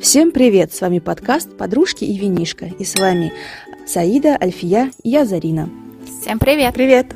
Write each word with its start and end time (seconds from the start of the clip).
Всем 0.00 0.32
привет! 0.32 0.72
С 0.72 0.80
вами 0.80 0.98
подкаст 0.98 1.56
«Подружки 1.56 2.04
и 2.04 2.18
винишка». 2.18 2.66
И 2.66 2.84
с 2.84 2.96
вами 2.96 3.32
Саида, 3.86 4.36
Альфия 4.40 4.90
и 5.02 5.10
я, 5.10 5.24
Зарина. 5.24 5.68
Всем 6.04 6.38
привет! 6.38 6.74
Привет! 6.74 7.14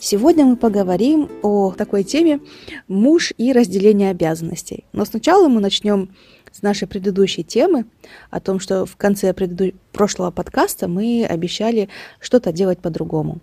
Сегодня 0.00 0.44
мы 0.44 0.56
поговорим 0.56 1.28
о 1.42 1.72
такой 1.72 2.04
теме 2.04 2.40
«Муж 2.88 3.32
и 3.36 3.52
разделение 3.52 4.10
обязанностей». 4.10 4.84
Но 4.92 5.04
сначала 5.04 5.48
мы 5.48 5.60
начнем 5.60 6.10
с 6.52 6.62
нашей 6.62 6.88
предыдущей 6.88 7.44
темы, 7.44 7.84
о 8.30 8.40
том, 8.40 8.60
что 8.60 8.86
в 8.86 8.96
конце 8.96 9.34
предыду... 9.34 9.76
прошлого 9.92 10.30
подкаста 10.30 10.88
мы 10.88 11.26
обещали 11.28 11.88
что-то 12.18 12.52
делать 12.52 12.78
по-другому. 12.78 13.40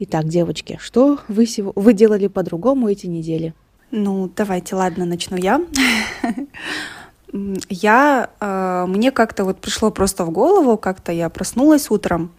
Итак, 0.00 0.26
девочки, 0.26 0.78
что 0.80 1.18
вы, 1.28 1.46
сего... 1.46 1.72
вы 1.76 1.92
делали 1.92 2.26
по-другому 2.26 2.88
эти 2.88 3.06
недели? 3.06 3.54
Ну, 3.90 4.30
давайте, 4.34 4.74
ладно, 4.74 5.04
начну 5.04 5.36
я. 5.36 5.60
Я, 7.68 8.30
э, 8.40 8.84
мне 8.88 9.10
как-то 9.12 9.44
вот 9.44 9.60
пришло 9.60 9.90
просто 9.90 10.24
в 10.24 10.30
голову, 10.30 10.76
как-то 10.76 11.12
я 11.12 11.28
проснулась 11.28 11.90
утром 11.90 12.32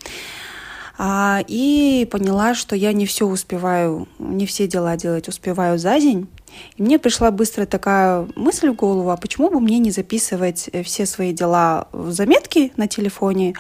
э, 0.98 1.40
и 1.48 2.08
поняла, 2.12 2.54
что 2.54 2.76
я 2.76 2.92
не 2.92 3.06
все 3.06 3.26
успеваю, 3.26 4.08
не 4.20 4.46
все 4.46 4.68
дела 4.68 4.98
делать 4.98 5.28
успеваю 5.28 5.80
за 5.80 6.00
день. 6.00 6.28
И 6.76 6.84
мне 6.84 7.00
пришла 7.00 7.32
быстро 7.32 7.66
такая 7.66 8.28
мысль 8.36 8.70
в 8.70 8.76
голову, 8.76 9.10
а 9.12 9.18
почему 9.18 9.50
бы 9.50 9.62
мне 9.62 9.80
не 9.80 9.92
записывать 9.92 10.70
э, 10.74 10.84
все 10.84 11.06
свои 11.06 11.32
дела 11.32 11.88
в 11.94 12.12
заметки 12.12 12.74
на 12.76 12.88
телефоне 12.88 13.56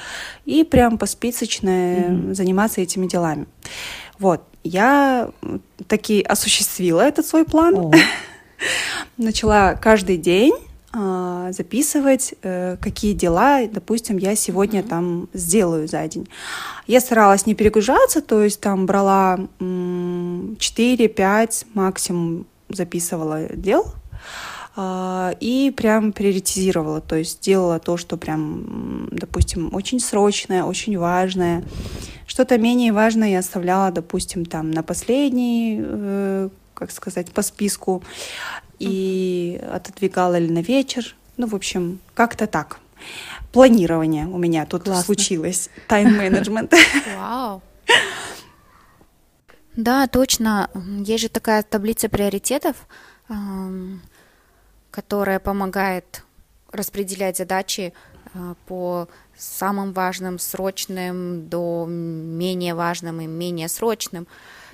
и 0.45 0.66
прям 0.66 0.98
посписочно 0.98 1.70
mm-hmm. 1.70 2.34
заниматься 2.34 2.82
этими 2.82 3.07
делами. 3.07 3.45
Вот, 4.20 4.43
я 4.63 5.29
таки 5.88 6.21
осуществила 6.21 7.02
этот 7.02 7.26
свой 7.26 7.45
план. 7.45 7.76
Oh. 7.76 7.95
Начала 9.18 9.73
каждый 9.76 10.18
день 10.18 10.54
а, 10.54 10.70
записывать, 10.94 12.34
э, 12.41 12.77
какие 12.81 13.13
дела, 13.13 13.66
допустим, 13.68 14.18
я 14.18 14.36
сегодня 14.36 14.84
там 14.84 15.30
сделаю 15.34 15.88
за 15.88 16.07
день. 16.07 16.27
Я 16.88 16.99
старалась 16.99 17.46
не 17.46 17.55
перегружаться, 17.55 18.21
то 18.21 18.43
есть 18.43 18.60
там 18.60 18.85
брала 18.85 19.40
4-5 19.60 21.65
максимум 21.74 22.46
записывала 22.70 23.48
дел 23.54 23.93
а, 24.76 25.35
и 25.40 25.74
прям 25.76 26.13
приоритизировала, 26.13 27.02
то 27.02 27.15
есть 27.15 27.41
делала 27.41 27.80
то, 27.80 27.98
что 27.98 28.18
прям, 28.18 29.10
допустим, 29.12 29.74
очень 29.74 29.99
срочное, 29.99 30.63
очень 30.63 30.98
важное. 30.98 31.63
Что-то 32.26 32.58
менее 32.58 32.93
важное 32.93 33.30
я 33.30 33.40
оставляла, 33.40 33.91
допустим, 33.91 34.46
там 34.46 34.71
на 34.71 34.84
последний, 34.84 35.82
э, 35.84 36.49
как 36.82 36.90
сказать, 36.90 37.32
по 37.32 37.43
списку 37.43 38.04
и 38.79 39.62
отодвигала 39.71 40.40
ли 40.40 40.49
на 40.49 40.63
вечер. 40.63 41.15
Ну, 41.37 41.46
в 41.46 41.54
общем, 41.54 41.99
как-то 42.15 42.48
так. 42.48 42.79
Планирование 43.51 44.26
у 44.26 44.40
меня 44.40 44.65
тут 44.65 44.85
Классно. 44.85 45.04
случилось. 45.04 45.70
Тайм-менеджмент. 45.87 46.74
Вау. 47.15 47.62
Да, 49.76 50.07
точно. 50.07 50.71
Есть 51.05 51.21
же 51.21 51.29
такая 51.29 51.62
таблица 51.62 52.09
приоритетов, 52.09 52.76
которая 54.90 55.40
помогает 55.40 56.24
распределять 56.71 57.37
задачи 57.37 57.93
а, 58.34 58.55
по 58.65 59.07
самым 59.37 59.93
важным, 59.93 60.40
срочным 60.40 61.48
до 61.48 61.85
менее 61.87 62.74
важным 62.74 63.21
и 63.21 63.27
менее 63.27 63.68
срочным. 63.68 64.25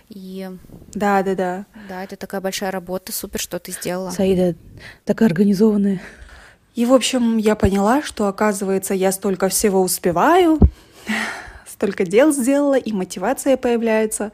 И 0.09 0.49
да, 0.93 1.21
да, 1.21 1.35
да. 1.35 1.65
Да, 1.89 2.03
это 2.03 2.15
такая 2.15 2.41
большая 2.41 2.71
работа, 2.71 3.11
супер, 3.11 3.39
что 3.39 3.59
ты 3.59 3.71
сделала. 3.71 4.09
Саида 4.09 4.55
такая 5.05 5.29
организованная. 5.29 6.01
И, 6.75 6.85
в 6.85 6.93
общем, 6.93 7.37
я 7.37 7.55
поняла, 7.55 8.01
что, 8.01 8.27
оказывается, 8.27 8.93
я 8.93 9.11
столько 9.11 9.49
всего 9.49 9.81
успеваю, 9.81 10.59
столько 11.67 12.05
дел 12.05 12.31
сделала, 12.31 12.77
и 12.77 12.93
мотивация 12.93 13.57
появляется 13.57 14.31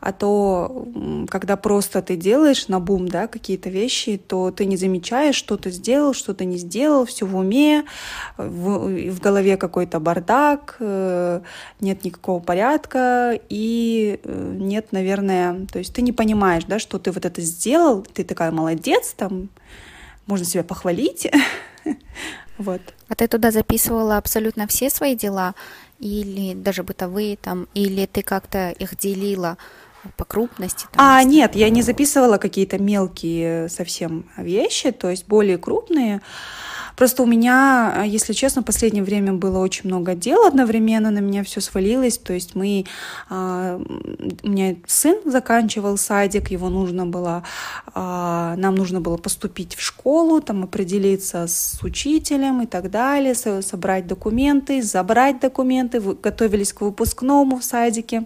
а 0.00 0.12
то, 0.12 0.86
когда 1.28 1.56
просто 1.56 2.02
ты 2.02 2.16
делаешь 2.16 2.68
на 2.68 2.80
бум, 2.80 3.08
да, 3.08 3.26
какие-то 3.26 3.70
вещи, 3.70 4.16
то 4.18 4.50
ты 4.50 4.66
не 4.66 4.76
замечаешь, 4.76 5.36
что 5.36 5.56
ты 5.56 5.70
сделал, 5.70 6.14
что 6.14 6.34
ты 6.34 6.44
не 6.44 6.56
сделал, 6.56 7.04
все 7.06 7.26
в 7.26 7.36
уме, 7.36 7.84
в, 8.36 9.10
в 9.10 9.20
голове 9.20 9.56
какой-то 9.56 10.00
бардак, 10.00 10.76
э, 10.80 11.40
нет 11.80 12.04
никакого 12.04 12.40
порядка 12.40 13.38
и 13.48 14.20
э, 14.22 14.54
нет, 14.58 14.92
наверное, 14.92 15.66
то 15.72 15.78
есть 15.78 15.94
ты 15.94 16.02
не 16.02 16.12
понимаешь, 16.12 16.64
да, 16.64 16.78
что 16.78 16.98
ты 16.98 17.10
вот 17.10 17.24
это 17.24 17.40
сделал, 17.40 18.02
ты 18.02 18.24
такая 18.24 18.50
молодец, 18.50 19.14
там, 19.16 19.48
можно 20.26 20.44
себя 20.44 20.64
похвалить, 20.64 21.30
вот. 22.58 22.80
А 23.08 23.14
ты 23.14 23.28
туда 23.28 23.50
записывала 23.50 24.18
абсолютно 24.18 24.66
все 24.66 24.90
свои 24.90 25.14
дела, 25.14 25.54
или 25.98 26.54
даже 26.54 26.82
бытовые 26.82 27.36
там, 27.36 27.68
или 27.74 28.06
ты 28.06 28.22
как-то 28.22 28.70
их 28.70 28.96
делила? 28.96 29.56
По 30.16 30.24
крупности? 30.24 30.86
Там, 30.92 31.04
а, 31.04 31.22
нет, 31.22 31.54
я 31.54 31.70
не 31.70 31.82
записывала 31.82 32.38
какие-то 32.38 32.78
мелкие 32.78 33.68
совсем 33.68 34.26
вещи, 34.36 34.90
то 34.90 35.10
есть 35.10 35.26
более 35.26 35.58
крупные. 35.58 36.20
Просто 36.96 37.22
у 37.22 37.26
меня, 37.26 38.04
если 38.06 38.32
честно, 38.32 38.62
в 38.62 38.64
последнее 38.64 39.04
время 39.04 39.34
было 39.34 39.58
очень 39.58 39.82
много 39.84 40.14
дел 40.14 40.46
одновременно, 40.46 41.10
на 41.10 41.18
меня 41.18 41.44
все 41.44 41.60
свалилось. 41.60 42.16
То 42.16 42.32
есть 42.32 42.54
мы, 42.54 42.86
а, 43.28 43.78
у 44.42 44.48
меня 44.48 44.76
сын 44.86 45.20
заканчивал 45.26 45.98
садик, 45.98 46.50
его 46.50 46.70
нужно 46.70 47.04
было, 47.04 47.42
а, 47.94 48.56
нам 48.56 48.74
нужно 48.74 49.02
было 49.02 49.18
поступить 49.18 49.76
в 49.76 49.82
школу, 49.82 50.40
там 50.40 50.64
определиться 50.64 51.46
с 51.46 51.78
учителем 51.82 52.62
и 52.62 52.66
так 52.66 52.90
далее, 52.90 53.34
собрать 53.34 54.06
документы, 54.06 54.82
забрать 54.82 55.38
документы, 55.38 56.00
готовились 56.00 56.72
к 56.72 56.80
выпускному 56.80 57.58
в 57.58 57.64
садике. 57.64 58.24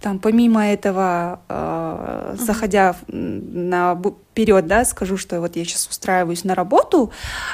Там, 0.00 0.18
помимо 0.18 0.66
этого, 0.66 1.40
э, 1.48 2.36
заходя 2.38 2.96
на 3.08 4.00
вперед, 4.30 4.66
да, 4.66 4.86
скажу, 4.86 5.18
что 5.18 5.40
вот 5.40 5.56
я 5.56 5.64
сейчас 5.64 5.86
устраиваюсь 5.88 6.44
на 6.44 6.54
работу, 6.54 7.12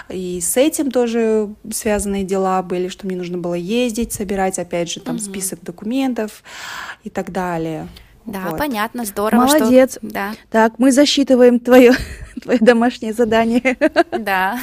и 0.08 0.40
с 0.40 0.56
этим 0.56 0.92
тоже 0.92 1.48
связанные 1.72 2.22
дела 2.22 2.62
были, 2.62 2.86
что 2.86 3.06
мне 3.06 3.16
нужно 3.16 3.38
было 3.38 3.54
ездить, 3.54 4.12
собирать, 4.12 4.60
опять 4.60 4.90
же, 4.90 5.00
там 5.00 5.16
угу. 5.16 5.22
список 5.24 5.62
документов 5.62 6.44
и 7.02 7.10
так 7.10 7.32
далее. 7.32 7.88
Да, 8.26 8.50
вот. 8.50 8.58
понятно, 8.58 9.04
здорово. 9.04 9.46
Молодец. 9.46 9.98
Что... 9.98 10.00
Да. 10.02 10.32
Так, 10.50 10.78
мы 10.78 10.92
засчитываем 10.92 11.58
твое, 11.58 11.94
твое 12.42 12.58
домашнее 12.60 13.12
задание. 13.12 13.76
Да. 14.18 14.58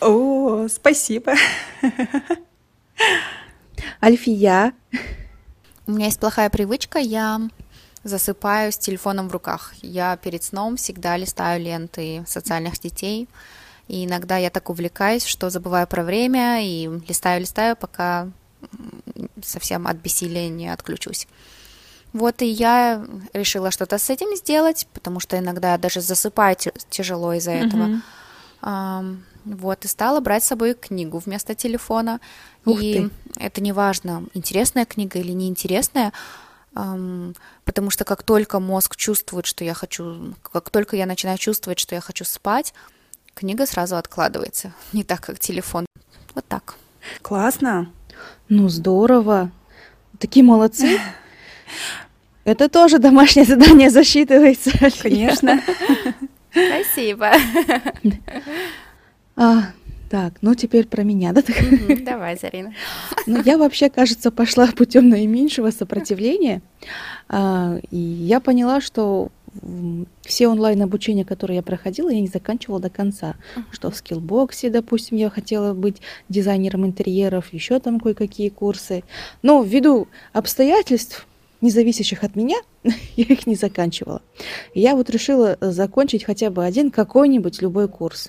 О, 0.00 0.66
спасибо. 0.68 1.34
Альфия, 4.02 4.72
у 5.86 5.92
меня 5.92 6.06
есть 6.06 6.20
плохая 6.20 6.50
привычка, 6.50 6.98
я 6.98 7.40
засыпаю 8.04 8.70
с 8.70 8.78
телефоном 8.78 9.28
в 9.28 9.32
руках. 9.32 9.74
Я 9.82 10.16
перед 10.16 10.42
сном 10.44 10.76
всегда 10.76 11.16
листаю 11.16 11.62
ленты 11.62 12.24
социальных 12.26 12.76
сетей. 12.76 13.28
И 13.88 14.04
иногда 14.04 14.36
я 14.36 14.50
так 14.50 14.70
увлекаюсь, 14.70 15.24
что 15.24 15.50
забываю 15.50 15.86
про 15.86 16.02
время 16.02 16.62
и 16.62 16.88
листаю-листаю, 17.06 17.76
пока 17.76 18.28
совсем 19.42 19.86
от 19.86 19.96
бессилия 19.96 20.48
не 20.48 20.68
отключусь. 20.68 21.26
Вот 22.12 22.42
и 22.42 22.46
я 22.46 23.04
решила 23.32 23.70
что-то 23.70 23.98
с 23.98 24.08
этим 24.08 24.36
сделать, 24.36 24.86
потому 24.92 25.20
что 25.20 25.38
иногда 25.38 25.76
даже 25.78 26.00
засыпать 26.00 26.68
тяжело 26.88 27.32
из-за 27.34 27.50
этого. 27.50 28.00
Mm-hmm. 28.62 29.16
Вот, 29.44 29.84
и 29.84 29.88
стала 29.88 30.20
брать 30.20 30.42
с 30.44 30.46
собой 30.46 30.74
книгу 30.74 31.18
вместо 31.18 31.54
телефона. 31.54 32.20
Ух 32.64 32.80
и 32.80 32.94
ты. 32.94 33.10
это 33.36 33.60
не 33.60 33.72
важно, 33.72 34.24
интересная 34.34 34.84
книга 34.84 35.18
или 35.18 35.32
неинтересная, 35.32 36.12
эм, 36.76 37.34
потому 37.64 37.90
что 37.90 38.04
как 38.04 38.22
только 38.22 38.60
мозг 38.60 38.96
чувствует, 38.96 39.46
что 39.46 39.64
я 39.64 39.74
хочу, 39.74 40.34
как 40.42 40.70
только 40.70 40.96
я 40.96 41.06
начинаю 41.06 41.38
чувствовать, 41.38 41.78
что 41.78 41.94
я 41.94 42.00
хочу 42.00 42.24
спать, 42.24 42.74
книга 43.34 43.66
сразу 43.66 43.96
откладывается, 43.96 44.72
не 44.92 45.04
так, 45.04 45.20
как 45.20 45.38
телефон. 45.38 45.86
Вот 46.34 46.44
так. 46.46 46.74
Классно. 47.22 47.90
Ну, 48.48 48.68
здорово. 48.68 49.50
Такие 50.18 50.44
молодцы. 50.44 51.00
Это 52.44 52.68
тоже 52.68 52.98
домашнее 52.98 53.46
задание 53.46 53.90
засчитывается. 53.90 54.70
Конечно. 55.02 55.62
Спасибо. 56.50 57.32
Так, 60.14 60.34
ну 60.42 60.54
теперь 60.54 60.86
про 60.86 61.02
меня, 61.02 61.32
да? 61.32 61.42
Давай, 62.06 62.38
Зарина. 62.40 62.72
Ну, 63.26 63.42
я 63.44 63.58
вообще, 63.58 63.90
кажется, 63.90 64.30
пошла 64.30 64.68
путем 64.68 65.08
наименьшего 65.08 65.72
сопротивления. 65.72 66.62
А, 67.28 67.78
и 67.90 67.96
я 67.96 68.38
поняла, 68.38 68.80
что 68.80 69.32
все 70.22 70.46
онлайн-обучения, 70.46 71.24
которые 71.24 71.56
я 71.56 71.62
проходила, 71.64 72.10
я 72.10 72.20
не 72.20 72.28
заканчивала 72.28 72.78
до 72.78 72.90
конца. 72.90 73.34
Что 73.72 73.90
в 73.90 73.96
скиллбоксе, 73.96 74.70
допустим, 74.70 75.18
я 75.18 75.30
хотела 75.30 75.74
быть 75.74 76.00
дизайнером 76.28 76.86
интерьеров, 76.86 77.52
еще 77.52 77.80
там 77.80 77.98
кое-какие 77.98 78.50
курсы. 78.50 79.02
Но 79.42 79.64
ввиду 79.64 80.06
обстоятельств 80.32 81.26
не 81.60 81.70
зависящих 81.70 82.22
от 82.22 82.36
меня, 82.36 82.58
я 83.16 83.24
их 83.24 83.48
не 83.48 83.56
заканчивала. 83.56 84.22
Я 84.74 84.94
вот 84.94 85.10
решила 85.10 85.58
закончить 85.60 86.22
хотя 86.22 86.50
бы 86.50 86.64
один 86.64 86.92
какой-нибудь 86.92 87.60
любой 87.62 87.88
курс. 87.88 88.28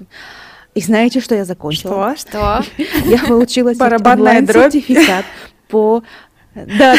И 0.75 0.81
знаете, 0.81 1.21
что 1.21 1.33
я 1.35 1.45
закончила? 1.45 2.15
Что? 2.17 2.63
Я 3.05 3.19
получила 3.25 3.73
Барабанная 3.73 4.41
дробь. 4.41 4.73
сертификат 4.73 5.25
по... 5.69 6.03
Да, 6.55 6.95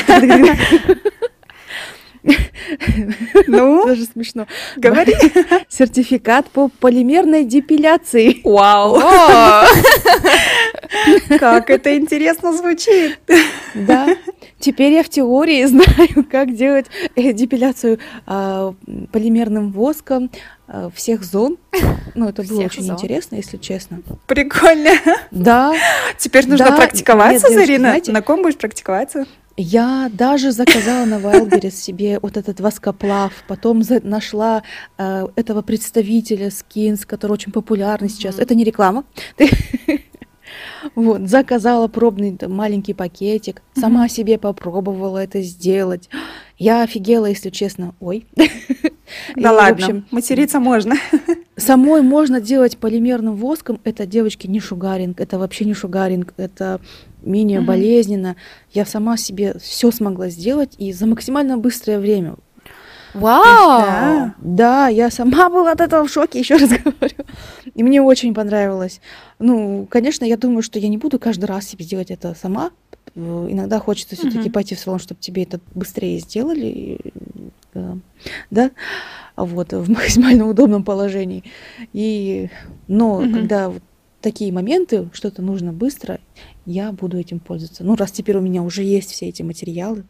Ну, 3.46 3.86
даже 3.86 4.04
смешно. 4.04 4.46
говори. 4.76 5.14
Сертификат 5.68 6.46
по 6.50 6.68
полимерной 6.68 7.44
депиляции. 7.44 8.40
Вау, 8.44 8.96
О, 8.96 9.64
как 11.38 11.70
это 11.70 11.96
интересно 11.96 12.52
звучит. 12.52 13.18
Да, 13.74 14.08
теперь 14.58 14.92
я 14.94 15.02
в 15.02 15.08
теории 15.08 15.64
знаю, 15.64 16.26
как 16.30 16.54
делать 16.54 16.86
э, 17.14 17.32
депиляцию 17.32 17.98
а, 18.26 18.74
полимерным 19.12 19.70
воском 19.70 20.30
всех 20.94 21.24
зон. 21.24 21.56
Ну, 22.14 22.28
это 22.28 22.42
было 22.42 22.58
Всех 22.60 22.72
очень 22.72 22.82
зон. 22.84 22.96
интересно, 22.96 23.36
если 23.36 23.56
честно. 23.56 24.00
Прикольно. 24.26 24.90
Да, 25.30 25.74
Теперь 26.18 26.46
нужно 26.48 26.70
Да, 26.70 26.76
практиковаться, 26.76 27.48
нет, 27.48 27.58
Зарина. 27.58 27.78
знаете- 27.90 28.12
На 28.12 28.22
ком 28.22 28.42
будешь 28.42 28.56
практиковаться? 28.56 29.26
я 29.58 30.10
даже 30.12 30.52
заказала 30.52 31.04
на 31.06 31.14
Wildberries 31.14 31.70
себе 31.70 32.18
вот 32.20 32.36
этот 32.36 32.60
воскоплав, 32.60 33.32
потом 33.48 33.82
за- 33.82 34.00
нашла 34.06 34.62
э, 34.98 35.26
этого 35.36 35.62
представителя 35.62 36.48
Skins, 36.48 37.06
который 37.06 37.32
очень 37.32 37.52
популярный 37.52 38.08
сейчас. 38.10 38.38
Это 38.38 38.54
не 38.54 38.64
реклама. 38.64 39.04
Вот, 40.94 41.22
заказала 41.28 41.88
пробный 41.88 42.36
там, 42.36 42.52
маленький 42.52 42.94
пакетик, 42.94 43.62
сама 43.78 44.08
себе 44.08 44.38
попробовала 44.38 45.18
это 45.18 45.42
сделать. 45.42 46.08
Я 46.58 46.82
офигела, 46.82 47.26
если 47.26 47.50
честно. 47.50 47.94
Ой. 48.00 48.26
И, 48.36 49.40
Да 49.40 49.52
в 49.52 49.56
ладно, 49.56 49.74
общем, 49.86 50.06
материться 50.10 50.58
можно. 50.58 50.94
Самой 51.56 52.02
можно 52.02 52.40
делать 52.40 52.78
полимерным 52.78 53.36
воском. 53.36 53.78
Это, 53.84 54.06
девочки, 54.06 54.46
не 54.46 54.58
шугаринг. 54.60 55.20
Это 55.20 55.38
вообще 55.38 55.64
не 55.64 55.74
шугаринг. 55.74 56.32
Это 56.36 56.80
менее 57.22 57.58
Мгм. 57.60 57.66
болезненно. 57.66 58.36
Я 58.72 58.86
сама 58.86 59.16
себе 59.16 59.56
все 59.60 59.90
смогла 59.90 60.28
сделать 60.28 60.74
и 60.78 60.92
за 60.92 61.06
максимально 61.06 61.58
быстрое 61.58 61.98
время. 61.98 62.36
Вау! 63.14 63.42
Да. 63.80 64.34
Да, 64.40 64.88
я 64.88 65.10
сама 65.10 65.48
была 65.48 65.72
от 65.72 65.80
этого 65.80 66.06
в 66.06 66.10
шоке, 66.10 66.38
еще 66.40 66.56
раз 66.56 66.70
говорю. 66.84 67.16
И 67.74 67.82
мне 67.82 68.02
очень 68.02 68.34
понравилось. 68.34 69.00
Ну, 69.38 69.86
конечно, 69.90 70.24
я 70.24 70.36
думаю, 70.36 70.62
что 70.62 70.78
я 70.78 70.88
не 70.88 70.98
буду 70.98 71.18
каждый 71.18 71.46
раз 71.46 71.66
себе 71.66 71.84
делать 71.84 72.10
это 72.10 72.34
сама. 72.34 72.70
Э, 73.14 73.46
Иногда 73.50 73.78
хочется 73.78 74.16
все-таки 74.16 74.50
пойти 74.50 74.74
в 74.74 74.78
салон, 74.80 74.98
чтобы 74.98 75.20
тебе 75.20 75.42
это 75.44 75.60
быстрее 75.74 76.18
сделали. 76.18 76.98
э, 77.74 77.94
Да, 78.50 78.70
вот, 79.36 79.72
в 79.72 79.90
максимально 79.90 80.46
удобном 80.48 80.84
положении. 80.84 81.44
И, 81.92 82.48
но 82.88 83.20
Мгм. 83.20 83.32
когда 83.34 83.68
вот 83.70 83.82
такие 84.20 84.52
моменты, 84.52 85.08
что-то 85.12 85.42
нужно 85.42 85.72
быстро, 85.72 86.18
я 86.64 86.90
буду 86.92 87.18
этим 87.18 87.38
пользоваться. 87.38 87.84
Ну, 87.84 87.94
раз 87.96 88.10
теперь 88.12 88.36
у 88.36 88.40
меня 88.40 88.62
уже 88.62 88.82
есть 88.82 89.10
все 89.10 89.28
эти 89.28 89.42
материалы. 89.42 90.04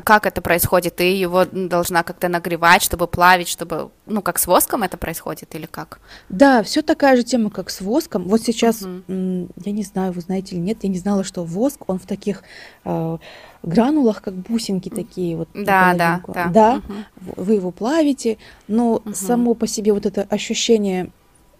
А 0.00 0.02
как 0.02 0.24
это 0.24 0.40
происходит? 0.40 0.96
Ты 0.96 1.12
его 1.12 1.44
должна 1.44 2.02
как-то 2.02 2.28
нагревать, 2.28 2.80
чтобы 2.80 3.06
плавить, 3.06 3.48
чтобы, 3.48 3.90
ну, 4.06 4.22
как 4.22 4.38
с 4.38 4.46
воском 4.46 4.82
это 4.82 4.96
происходит 4.96 5.54
или 5.54 5.66
как? 5.66 6.00
Да, 6.30 6.62
все 6.62 6.80
такая 6.80 7.16
же 7.16 7.22
тема, 7.22 7.50
как 7.50 7.68
с 7.68 7.82
воском. 7.82 8.22
Вот 8.26 8.40
сейчас, 8.40 8.80
м, 8.80 9.48
я 9.62 9.72
не 9.72 9.82
знаю, 9.82 10.12
вы 10.12 10.22
знаете 10.22 10.54
или 10.56 10.62
нет, 10.62 10.78
я 10.84 10.88
не 10.88 10.96
знала, 10.98 11.22
что 11.22 11.44
воск, 11.44 11.86
он 11.86 11.98
в 11.98 12.06
таких 12.06 12.42
э, 12.86 13.18
гранулах, 13.62 14.22
как 14.22 14.32
бусинки 14.36 14.88
такие 14.88 15.36
вот. 15.36 15.50
Да, 15.52 15.92
да, 15.94 16.22
да. 16.28 16.48
Да, 16.48 16.80
в- 17.16 17.44
вы 17.44 17.54
его 17.56 17.70
плавите, 17.70 18.38
но 18.68 19.02
Мгм. 19.04 19.14
само 19.14 19.52
по 19.52 19.66
себе 19.66 19.92
вот 19.92 20.06
это 20.06 20.22
ощущение 20.30 21.10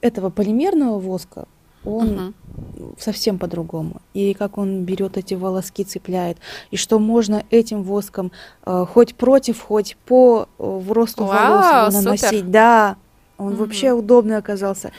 этого 0.00 0.30
полимерного 0.30 0.98
воска, 0.98 1.46
он 1.84 2.08
Мгм. 2.08 2.34
совсем 2.98 3.38
по-другому. 3.38 4.02
И 4.14 4.34
как 4.34 4.58
он 4.58 4.84
берет 4.84 5.16
эти 5.16 5.34
волоски, 5.34 5.84
цепляет, 5.84 6.38
и 6.70 6.76
что 6.76 6.98
можно 6.98 7.44
этим 7.50 7.82
воском 7.82 8.32
э, 8.66 8.84
хоть 8.88 9.14
против, 9.14 9.60
хоть 9.60 9.96
по 10.06 10.48
э, 10.58 10.62
в 10.62 10.92
росту 10.92 11.24
волос 11.24 11.64
Вау, 11.64 11.90
супер. 11.90 12.04
наносить. 12.04 12.50
Да, 12.50 12.96
он 13.38 13.52
Мгм. 13.52 13.56
вообще 13.56 13.92
удобный 13.92 14.36
оказался. 14.36 14.92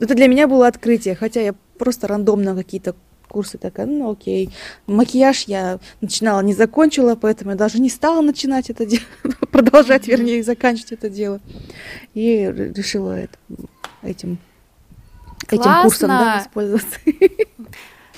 Это 0.00 0.14
для 0.14 0.26
меня 0.28 0.48
было 0.48 0.66
открытие, 0.66 1.14
хотя 1.14 1.40
я 1.40 1.54
просто 1.78 2.06
рандомно 2.08 2.54
какие-то 2.54 2.94
курсы 3.28 3.58
такая, 3.58 3.86
ну 3.86 4.10
окей. 4.12 4.50
Макияж 4.86 5.44
я 5.48 5.80
начинала, 6.00 6.40
не 6.40 6.54
закончила, 6.54 7.16
поэтому 7.16 7.50
я 7.50 7.56
даже 7.56 7.80
не 7.80 7.90
стала 7.90 8.20
начинать 8.22 8.70
это 8.70 8.86
дело, 8.86 9.02
продолжать, 9.50 10.06
вернее, 10.06 10.42
заканчивать 10.42 10.92
это 10.92 11.10
дело. 11.10 11.40
И 12.14 12.46
решила 12.76 13.12
это, 13.18 13.36
этим, 14.02 14.38
этим 15.52 15.82
курсом 15.82 16.08
да, 16.08 16.18
Классно. 16.18 16.38
воспользоваться. 16.38 16.98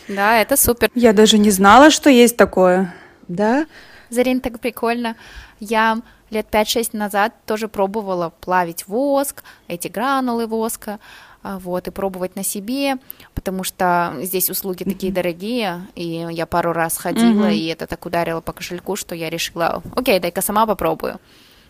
Да, 0.09 0.41
это 0.41 0.57
супер. 0.57 0.89
Я 0.95 1.13
даже 1.13 1.37
не 1.37 1.51
знала, 1.51 1.91
что 1.91 2.09
есть 2.11 2.37
такое. 2.37 2.95
Да, 3.27 3.67
Зарин, 4.09 4.41
так 4.41 4.61
прикольно. 4.61 5.17
Я 5.59 6.01
лет 6.31 6.47
5-6 6.49 6.97
назад 6.97 7.35
тоже 7.45 7.67
пробовала 7.67 8.31
плавить 8.41 8.87
воск, 8.87 9.43
эти 9.67 9.89
гранулы 9.89 10.47
воска, 10.47 11.01
а, 11.43 11.59
вот, 11.59 11.89
и 11.89 11.91
пробовать 11.91 12.37
на 12.37 12.45
себе, 12.45 12.99
потому 13.35 13.65
что 13.65 14.15
здесь 14.23 14.49
услуги 14.51 14.85
такие 14.85 15.13
дорогие, 15.13 15.87
и 15.95 16.27
я 16.31 16.47
пару 16.47 16.73
раз 16.73 16.99
ходила, 16.99 17.47
Мгм. 17.47 17.51
и 17.51 17.67
это 17.67 17.87
так 17.87 18.05
ударило 18.07 18.41
по 18.41 18.53
кошельку, 18.53 18.97
что 18.97 19.15
я 19.15 19.29
решила, 19.31 19.83
окей, 19.95 20.19
дай-ка 20.21 20.41
сама 20.41 20.67
попробую. 20.67 21.21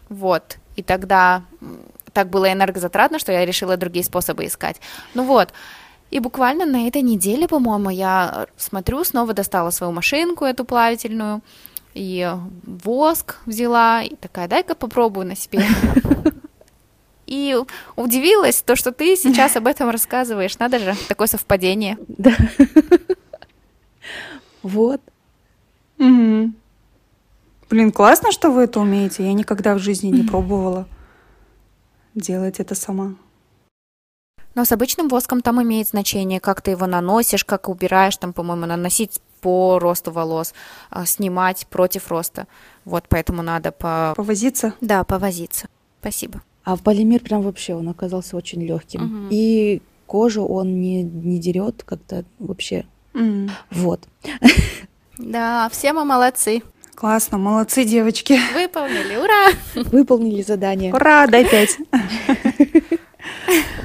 Вот, 0.09 0.59
и 0.77 0.83
тогда 0.83 1.43
так 2.17 2.31
было 2.31 2.51
энергозатратно, 2.51 3.19
что 3.19 3.31
я 3.31 3.45
решила 3.45 3.77
другие 3.77 4.03
способы 4.03 4.47
искать. 4.47 4.81
Ну 5.13 5.25
вот, 5.25 5.53
и 6.11 6.19
буквально 6.19 6.65
на 6.65 6.89
этой 6.89 7.03
неделе, 7.03 7.47
по-моему, 7.47 7.91
я 7.91 8.47
смотрю, 8.57 9.05
снова 9.05 9.35
достала 9.35 9.69
свою 9.71 9.93
машинку 9.93 10.47
эту 10.47 10.65
плавительную, 10.65 11.43
и 11.93 12.33
воск 12.65 13.37
взяла, 13.45 14.03
и 14.03 14.17
такая, 14.17 14.49
дай-ка 14.49 14.75
попробую 14.75 15.27
на 15.27 15.37
себе. 15.37 15.63
И 17.27 17.59
удивилась 17.97 18.63
то, 18.63 18.77
что 18.77 18.93
ты 18.93 19.17
сейчас 19.17 19.57
об 19.57 19.67
этом 19.67 19.91
рассказываешь. 19.91 20.57
Надо 20.61 20.79
же, 20.79 20.95
такое 21.09 21.27
совпадение. 21.27 21.99
да. 22.07 22.31
Вот. 24.63 25.01
Блин, 27.69 27.91
классно, 27.91 28.31
что 28.31 28.53
вы 28.53 28.63
это 28.63 28.79
умеете. 28.79 29.25
Я 29.25 29.33
никогда 29.33 29.75
в 29.75 29.81
жизни 29.81 30.11
не 30.11 30.23
пробовала 30.23 30.87
делать 32.17 32.59
это 32.59 32.75
сама. 32.75 33.15
Но 34.55 34.65
с 34.65 34.73
обычным 34.73 35.09
воском 35.09 35.43
там 35.43 35.63
имеет 35.63 35.89
значение, 35.89 36.41
как 36.41 36.63
ты 36.63 36.71
его 36.73 36.87
наносишь, 36.87 37.45
как 37.45 37.69
убираешь, 37.69 38.17
там, 38.17 38.33
по-моему, 38.33 38.65
наносить 38.67 39.21
по 39.43 39.79
росту 39.79 40.11
волос, 40.11 40.55
а, 40.89 41.05
снимать 41.05 41.67
против 41.69 42.09
роста. 42.09 42.47
Вот 42.87 43.05
поэтому 43.09 43.43
надо 43.43 43.71
по... 43.71 44.15
Повозиться? 44.17 44.73
Да, 44.81 45.05
повозиться. 45.05 45.69
Спасибо. 46.01 46.43
А 46.65 46.77
полимер 46.79 47.21
прям 47.21 47.43
вообще, 47.43 47.75
он 47.75 47.89
оказался 47.89 48.37
очень 48.37 48.63
легким. 48.65 49.03
Мгм. 49.03 49.29
И 49.31 49.83
кожу 50.07 50.45
он 50.47 50.81
не, 50.81 51.03
не 51.03 51.39
дерет 51.39 51.85
как-то 51.85 52.25
вообще. 52.39 52.87
М, 53.15 53.51
Вот. 53.71 54.09
Да, 55.19 55.69
все 55.71 55.93
мы 55.93 56.05
молодцы. 56.05 56.63
Классно, 56.97 57.37
молодцы, 57.37 57.85
девочки. 57.85 58.39
Выполнили, 58.55 59.17
ура! 59.17 59.51
Выполнили 59.93 60.41
задание. 60.41 60.95
Ура, 60.95 61.27
дай 61.27 61.45
пять. 61.45 61.77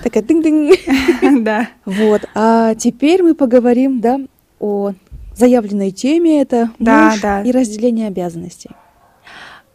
Такая 0.02 0.24
дынь-дынь. 0.24 1.44
Да. 1.44 1.68
Вот. 1.86 2.22
А 2.34 2.74
теперь 2.76 3.22
мы 3.22 3.36
поговорим, 3.36 4.00
да, 4.00 4.18
о 4.60 4.94
заявленной 5.36 5.92
теме. 5.92 6.42
Это 6.42 6.72
Да, 6.80 7.10
муж 7.12 7.20
да. 7.22 7.42
и 7.42 7.52
разделение 7.52 8.08
обязанностей. 8.08 8.72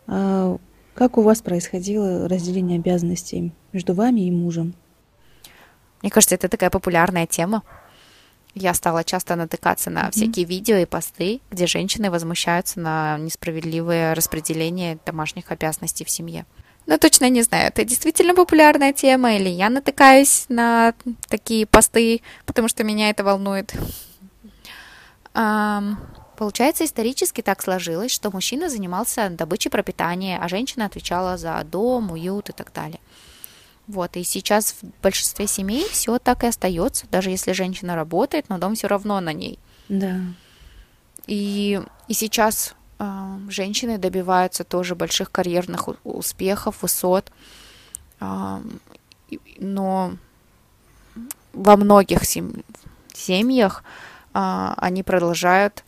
А, 0.06 0.56
как 0.94 1.18
у 1.18 1.22
вас 1.22 1.42
происходило 1.42 2.26
разделение 2.30 2.78
обязанностей 2.78 3.52
между 3.74 3.92
вами 3.92 4.22
и 4.22 4.30
мужем? 4.30 4.72
Мне 6.00 6.10
кажется, 6.10 6.36
это 6.36 6.48
такая 6.48 6.70
популярная 6.70 7.26
тема. 7.26 7.62
Я 8.58 8.72
стала 8.72 9.04
часто 9.04 9.36
натыкаться 9.36 9.90
на 9.90 10.10
всякие 10.10 10.46
видео 10.46 10.76
и 10.76 10.86
посты, 10.86 11.42
где 11.50 11.66
женщины 11.66 12.10
возмущаются 12.10 12.80
на 12.80 13.18
несправедливое 13.18 14.14
распределение 14.14 14.98
домашних 15.04 15.50
обязанностей 15.50 16.06
в 16.06 16.10
семье. 16.10 16.46
Но 16.86 16.96
точно 16.96 17.28
не 17.28 17.42
знаю, 17.42 17.68
это 17.68 17.84
действительно 17.84 18.34
популярная 18.34 18.94
тема, 18.94 19.36
или 19.36 19.50
я 19.50 19.68
натыкаюсь 19.68 20.46
на 20.48 20.94
такие 21.28 21.66
посты, 21.66 22.22
потому 22.46 22.68
что 22.68 22.82
меня 22.82 23.10
это 23.10 23.24
волнует. 23.24 23.74
Ам, 25.34 25.98
Получается, 26.38 26.84
исторически 26.84 27.42
так 27.42 27.62
сложилось, 27.62 28.10
что 28.10 28.30
мужчина 28.30 28.68
занимался 28.68 29.28
добычей 29.30 29.70
пропитания, 29.70 30.38
а 30.40 30.48
женщина 30.48 30.84
отвечала 30.86 31.36
за 31.36 31.62
дом, 31.64 32.10
уют 32.12 32.50
и 32.50 32.52
так 32.52 32.72
далее. 32.72 33.00
Вот, 33.86 34.16
и 34.16 34.24
сейчас 34.24 34.72
в 34.72 35.02
большинстве 35.02 35.46
семей 35.46 35.86
все 35.88 36.18
так 36.18 36.42
и 36.42 36.48
остается, 36.48 37.06
даже 37.10 37.30
если 37.30 37.52
женщина 37.52 37.94
работает, 37.94 38.48
но 38.48 38.58
дом 38.58 38.74
все 38.74 38.88
равно 38.88 39.20
на 39.20 39.32
ней. 39.32 39.60
Да. 39.88 40.18
И, 41.28 41.80
и 42.08 42.14
сейчас 42.14 42.74
а, 42.98 43.38
женщины 43.48 43.98
добиваются 43.98 44.64
тоже 44.64 44.94
больших 44.96 45.30
карьерных 45.30 45.88
успехов, 46.04 46.82
высот, 46.82 47.30
а, 48.18 48.60
но 49.58 50.16
во 51.52 51.76
многих 51.76 52.22
семьях 53.14 53.84
они 54.32 55.02
продолжают 55.02 55.82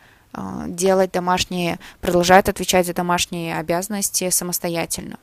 делать 0.66 1.12
домашние, 1.12 1.78
продолжают 2.00 2.48
отвечать 2.48 2.86
за 2.86 2.94
домашние 2.94 3.58
обязанности 3.58 4.30
самостоятельно. 4.30 5.18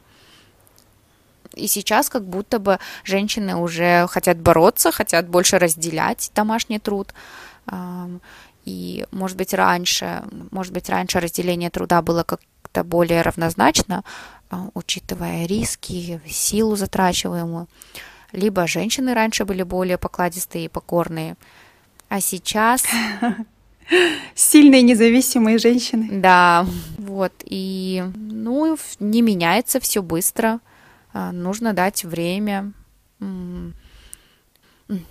И 1.55 1.67
сейчас 1.67 2.09
как 2.09 2.23
будто 2.25 2.59
бы 2.59 2.79
женщины 3.03 3.55
уже 3.55 4.07
хотят 4.07 4.37
бороться, 4.37 4.91
хотят 4.91 5.27
больше 5.27 5.57
разделять 5.57 6.31
домашний 6.35 6.79
труд. 6.79 7.13
И, 8.65 9.05
может 9.11 9.37
быть, 9.37 9.53
раньше, 9.53 10.23
может 10.51 10.73
быть, 10.73 10.89
раньше 10.89 11.19
разделение 11.19 11.69
труда 11.69 12.01
было 12.01 12.23
как-то 12.23 12.83
более 12.83 13.21
равнозначно, 13.21 14.03
а, 14.49 14.69
учитывая 14.73 15.45
риски, 15.45 16.19
силу 16.27 16.75
затрачиваемую. 16.75 17.67
Либо 18.31 18.67
женщины 18.67 19.13
раньше 19.13 19.45
были 19.45 19.63
более 19.63 19.97
покладистые 19.97 20.65
и 20.65 20.69
покорные, 20.69 21.35
а 22.09 22.21
сейчас... 22.21 22.83
Сильные 24.33 24.81
независимые 24.81 25.59
женщины. 25.59 26.07
Да, 26.11 26.65
вот, 26.97 27.33
и, 27.43 28.03
ну, 28.15 28.75
не 28.99 29.21
меняется 29.21 29.79
все 29.79 30.01
быстро, 30.01 30.59
нужно 31.15 31.73
дать 31.73 32.03
время, 32.03 32.73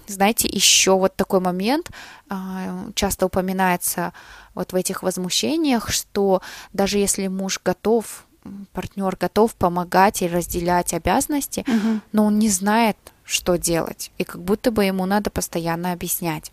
знаете, 0.06 0.48
еще 0.48 0.96
вот 0.96 1.16
такой 1.16 1.40
момент 1.40 1.90
а, 2.28 2.86
часто 2.94 3.26
упоминается 3.26 4.12
вот 4.54 4.72
в 4.72 4.76
этих 4.76 5.02
возмущениях, 5.02 5.90
что 5.90 6.42
даже 6.72 6.98
если 6.98 7.26
муж 7.26 7.60
готов, 7.64 8.24
партнер 8.72 9.16
готов 9.16 9.54
помогать 9.54 10.22
и 10.22 10.28
разделять 10.28 10.94
обязанности, 10.94 11.64
угу. 11.66 12.00
но 12.12 12.26
он 12.26 12.38
не 12.38 12.50
знает, 12.50 12.96
что 13.24 13.56
делать, 13.56 14.12
и 14.18 14.24
как 14.24 14.42
будто 14.42 14.70
бы 14.70 14.84
ему 14.84 15.06
надо 15.06 15.30
постоянно 15.30 15.92
объяснять 15.92 16.52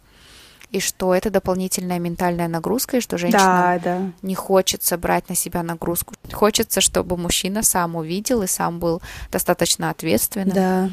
и 0.72 0.80
что 0.80 1.14
это 1.14 1.30
дополнительная 1.30 2.00
ментальная 2.00 2.48
нагрузка, 2.48 2.98
и 2.98 3.02
что 3.02 3.18
женщина 3.18 3.80
да, 3.84 4.00
да. 4.00 4.12
не 4.22 4.36
хочется 4.36 4.98
брать 4.98 5.28
на 5.28 5.36
себя 5.36 5.64
нагрузку. 5.64 6.16
Хочется, 6.32 6.80
чтобы 6.80 7.18
мужчина 7.18 7.62
сам 7.62 7.96
увидел 7.98 8.42
и 8.42 8.48
сам 8.48 8.80
был 8.80 9.02
достаточно 9.32 9.90
ответственным. 9.90 10.56
Да. 10.56 10.90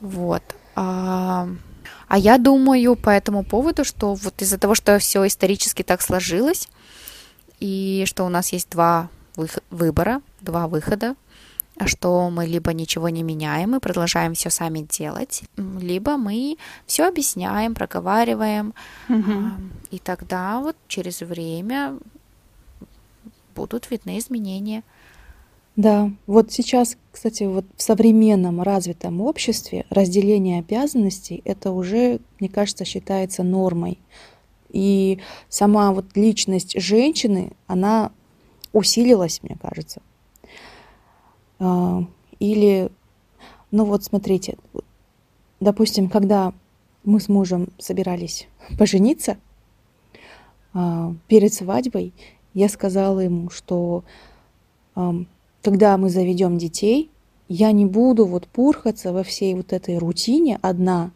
Вот. 0.00 0.42
А, 0.74 1.46
а 2.08 2.18
я 2.18 2.38
думаю 2.38 2.96
по 2.96 3.10
этому 3.10 3.44
поводу, 3.44 3.84
что 3.84 4.14
вот 4.14 4.40
из-за 4.40 4.56
того, 4.56 4.74
что 4.74 4.98
все 4.98 5.26
исторически 5.26 5.82
так 5.82 6.00
сложилось, 6.00 6.68
и 7.58 8.04
что 8.06 8.24
у 8.24 8.30
нас 8.30 8.50
есть 8.52 8.70
два 8.70 9.10
выбора, 9.70 10.22
два 10.40 10.68
выхода, 10.68 11.16
что 11.86 12.30
мы 12.30 12.46
либо 12.46 12.72
ничего 12.72 13.08
не 13.08 13.22
меняем 13.22 13.74
и 13.74 13.80
продолжаем 13.80 14.34
все 14.34 14.50
сами 14.50 14.80
делать, 14.80 15.42
либо 15.56 16.16
мы 16.16 16.56
все 16.86 17.06
объясняем, 17.06 17.74
проговариваем, 17.74 18.74
угу. 19.08 19.34
и 19.90 19.98
тогда 19.98 20.60
вот 20.60 20.76
через 20.88 21.20
время 21.20 21.98
будут 23.54 23.90
видны 23.90 24.18
изменения. 24.18 24.82
Да, 25.76 26.10
вот 26.26 26.52
сейчас, 26.52 26.96
кстати, 27.12 27.44
вот 27.44 27.64
в 27.76 27.82
современном 27.82 28.60
развитом 28.60 29.20
обществе 29.20 29.86
разделение 29.88 30.58
обязанностей 30.58 31.42
это 31.44 31.70
уже, 31.70 32.20
мне 32.38 32.48
кажется, 32.48 32.84
считается 32.84 33.42
нормой. 33.42 33.98
И 34.70 35.20
сама 35.48 35.92
вот 35.92 36.04
личность 36.16 36.80
женщины, 36.80 37.52
она 37.66 38.12
усилилась, 38.72 39.42
мне 39.42 39.56
кажется. 39.60 40.02
А, 41.60 42.02
или, 42.38 42.90
ну 43.70 43.84
вот 43.84 44.02
смотрите, 44.02 44.56
допустим, 45.60 46.08
когда 46.08 46.52
мы 47.04 47.20
с 47.20 47.28
мужем 47.28 47.68
собирались 47.78 48.48
пожениться, 48.78 49.36
а, 50.72 51.14
перед 51.28 51.52
свадьбой 51.54 52.12
я 52.54 52.68
сказала 52.68 53.20
ему, 53.20 53.48
что 53.50 54.02
когда 55.62 55.96
мы 55.96 56.10
заведем 56.10 56.58
детей, 56.58 57.10
я 57.48 57.72
не 57.72 57.86
буду 57.86 58.26
вот 58.26 58.48
пурхаться 58.48 59.12
во 59.12 59.22
всей 59.22 59.54
вот 59.54 59.72
этой 59.72 59.98
рутине 59.98 60.58
одна, 60.62 61.12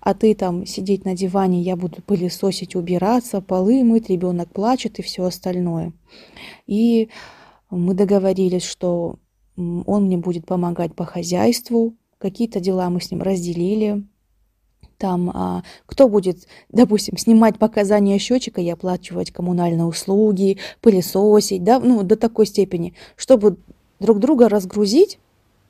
а 0.00 0.14
ты 0.14 0.34
там 0.34 0.66
сидеть 0.66 1.04
на 1.04 1.14
диване, 1.14 1.60
я 1.60 1.76
буду 1.76 2.02
пылесосить, 2.02 2.76
убираться, 2.76 3.40
полы 3.40 3.82
мыть, 3.84 4.08
ребенок 4.08 4.50
плачет 4.50 4.98
и 4.98 5.02
все 5.02 5.24
остальное. 5.24 5.92
И 6.66 7.08
мы 7.70 7.94
договорились, 7.94 8.64
что 8.64 9.16
он 9.58 10.04
мне 10.04 10.16
будет 10.16 10.46
помогать 10.46 10.94
по 10.94 11.04
хозяйству, 11.04 11.94
какие-то 12.18 12.60
дела 12.60 12.88
мы 12.90 13.00
с 13.00 13.10
ним 13.10 13.22
разделили. 13.22 14.04
Там, 14.98 15.30
а, 15.32 15.62
кто 15.86 16.08
будет, 16.08 16.46
допустим, 16.70 17.16
снимать 17.16 17.58
показания 17.58 18.18
счетчика 18.18 18.60
и 18.60 18.68
оплачивать 18.68 19.32
коммунальные 19.32 19.84
услуги, 19.84 20.58
пылесосить, 20.80 21.64
да, 21.64 21.80
ну, 21.80 22.02
до 22.02 22.16
такой 22.16 22.46
степени, 22.46 22.94
чтобы 23.16 23.56
друг 24.00 24.18
друга 24.18 24.48
разгрузить, 24.48 25.18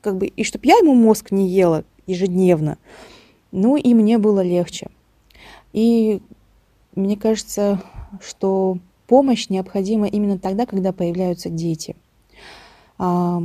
как 0.01 0.17
бы, 0.17 0.27
и 0.27 0.43
чтобы 0.43 0.65
я 0.67 0.77
ему 0.77 0.93
мозг 0.93 1.31
не 1.31 1.49
ела 1.49 1.83
ежедневно. 2.07 2.77
Ну 3.51 3.75
и 3.75 3.93
мне 3.93 4.17
было 4.17 4.41
легче. 4.41 4.89
И 5.73 6.21
мне 6.95 7.17
кажется, 7.17 7.81
что 8.21 8.77
помощь 9.07 9.49
необходима 9.49 10.07
именно 10.07 10.37
тогда, 10.37 10.65
когда 10.65 10.91
появляются 10.91 11.49
дети. 11.49 11.95
А, 12.97 13.41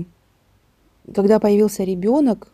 когда 1.12 1.38
появился 1.38 1.84
ребенок, 1.84 2.48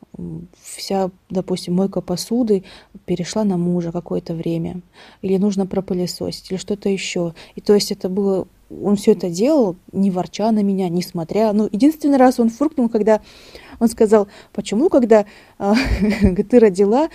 вся, 0.62 1.10
допустим, 1.28 1.74
мойка 1.74 2.00
посуды 2.00 2.64
перешла 3.04 3.44
на 3.44 3.56
мужа 3.56 3.92
какое-то 3.92 4.34
время. 4.34 4.80
Или 5.22 5.36
нужно 5.36 5.66
пропылесосить, 5.66 6.50
или 6.50 6.58
что-то 6.58 6.88
еще. 6.88 7.34
И 7.54 7.60
то 7.60 7.74
есть 7.74 7.92
это 7.92 8.08
было 8.08 8.46
он 8.70 8.94
все 8.94 9.12
это 9.12 9.28
делал, 9.28 9.76
не 9.92 10.12
ворча 10.12 10.52
на 10.52 10.62
меня, 10.62 10.88
не 10.88 11.02
смотря. 11.02 11.52
Ну, 11.52 11.68
единственный 11.70 12.18
раз 12.18 12.38
он 12.38 12.50
фыркнул, 12.50 12.88
когда 12.88 13.20
он 13.80 13.88
сказал, 13.88 14.28
почему, 14.52 14.88
когда 14.88 15.26
э, 15.58 15.74
ты 16.48 16.58
родила, 16.60 17.08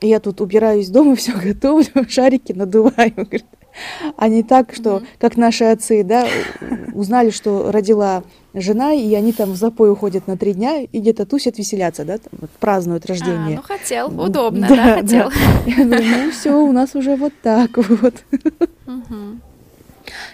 я 0.00 0.20
тут 0.20 0.40
убираюсь 0.40 0.88
дома, 0.88 1.16
все 1.16 1.32
готовлю, 1.32 1.86
шарики 2.08 2.52
надуваю. 2.52 3.28
А 4.16 4.28
не 4.28 4.42
так, 4.42 4.74
что, 4.74 4.96
mm-hmm. 4.96 5.06
как 5.18 5.36
наши 5.36 5.64
отцы, 5.64 6.02
да, 6.04 6.26
узнали, 6.94 7.30
что 7.30 7.70
родила 7.70 8.22
жена, 8.54 8.92
и 8.92 9.14
они 9.14 9.32
там 9.32 9.52
в 9.52 9.56
запой 9.56 9.92
уходят 9.92 10.26
на 10.26 10.36
три 10.36 10.54
дня 10.54 10.80
и 10.80 11.00
где-то 11.00 11.26
тусят, 11.26 11.58
веселятся, 11.58 12.04
да, 12.04 12.18
там, 12.18 12.32
вот, 12.32 12.50
празднуют 12.50 13.06
рождение. 13.06 13.58
А, 13.58 13.60
ну 13.60 13.62
хотел, 13.62 14.20
удобно, 14.20 14.68
да, 14.68 14.76
да 14.76 14.94
хотел. 14.96 15.30
Да. 15.30 15.70
Я 15.70 15.84
говорю, 15.84 16.04
ну 16.24 16.30
все, 16.30 16.60
у 16.60 16.72
нас 16.72 16.94
уже 16.94 17.16
вот 17.16 17.32
так 17.42 17.76
вот. 17.76 18.14
Mm-hmm. 18.86 19.38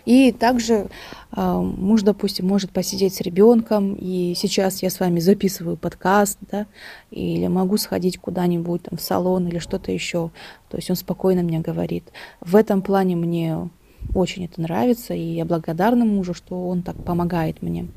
И 0.05 0.33
также 0.33 0.89
э, 1.37 1.57
муж, 1.59 2.03
допустим, 2.03 2.47
может 2.47 2.71
посидеть 2.71 3.15
с 3.15 3.21
ребенком, 3.21 3.95
и 3.95 4.35
сейчас 4.37 4.83
я 4.83 4.91
с 4.91 5.01
вами 5.01 5.21
записываю 5.21 5.77
подкаст, 5.77 6.39
да, 6.51 6.67
или 7.11 7.47
могу 7.47 7.77
сходить 7.77 8.19
куда-нибудь 8.19 8.85
там 8.85 8.99
в 8.99 9.03
салон 9.03 9.49
или 9.49 9.59
что-то 9.59 9.93
еще. 9.93 10.31
То 10.69 10.77
есть 10.77 10.91
он 10.91 10.97
спокойно 10.97 11.43
мне 11.43 11.61
говорит. 11.61 12.05
В 12.41 12.57
этом 12.57 12.83
плане 12.83 13.17
мне 13.17 13.69
очень 14.15 14.45
это 14.45 14.61
нравится, 14.61 15.15
и 15.15 15.21
я 15.21 15.45
благодарна 15.45 16.05
мужу, 16.05 16.35
что 16.35 16.69
он 16.69 16.83
так 16.83 16.97
помогает 17.05 17.63
мне. 17.63 17.89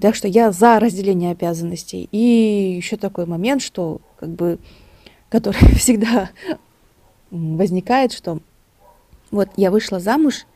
Так 0.00 0.14
что 0.14 0.28
я 0.28 0.52
за 0.52 0.78
разделение 0.78 1.32
обязанностей. 1.32 2.08
И 2.12 2.74
еще 2.76 2.96
такой 2.96 3.26
момент, 3.26 3.62
что 3.62 4.00
как 4.18 4.30
бы, 4.30 4.58
который 5.28 5.74
всегда 5.76 6.30
возникает, 7.30 8.12
что 8.12 8.40
вот 9.30 9.48
я 9.56 9.70
вышла 9.70 10.00
замуж, 10.00 10.46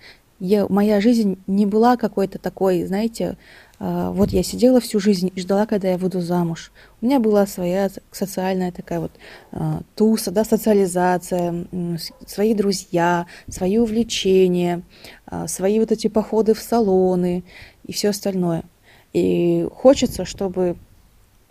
я, 0.40 0.66
моя 0.69 1.00
жизнь 1.00 1.38
не 1.47 1.64
была 1.64 1.97
какой-то 1.97 2.38
такой, 2.38 2.85
знаете, 2.85 3.37
э, 3.78 4.11
вот 4.12 4.31
я 4.31 4.43
сидела 4.43 4.81
всю 4.81 4.99
жизнь 4.99 5.31
и 5.35 5.40
ждала, 5.40 5.64
когда 5.66 5.88
я 5.88 5.97
выйду 5.97 6.21
замуж. 6.21 6.73
У 7.00 7.07
меня 7.07 7.21
была 7.21 7.47
своя 7.47 7.88
социальная 8.11 8.73
такая 8.73 9.00
вот 9.00 9.12
э, 9.52 9.81
туса, 9.95 10.31
да, 10.33 10.45
социализация, 10.45 11.66
э, 11.71 11.97
свои 12.26 12.54
друзья, 12.54 13.26
свои 13.49 13.78
увлечения, 13.78 14.83
э, 15.31 15.47
свои 15.47 15.78
вот 15.78 15.93
эти 15.93 16.09
походы 16.09 16.54
в 16.54 16.61
салоны 16.61 17.45
и 17.87 17.93
все 17.93 18.11
остальное. 18.11 18.64
И 19.12 19.66
хочется, 19.73 20.25
чтобы 20.25 20.76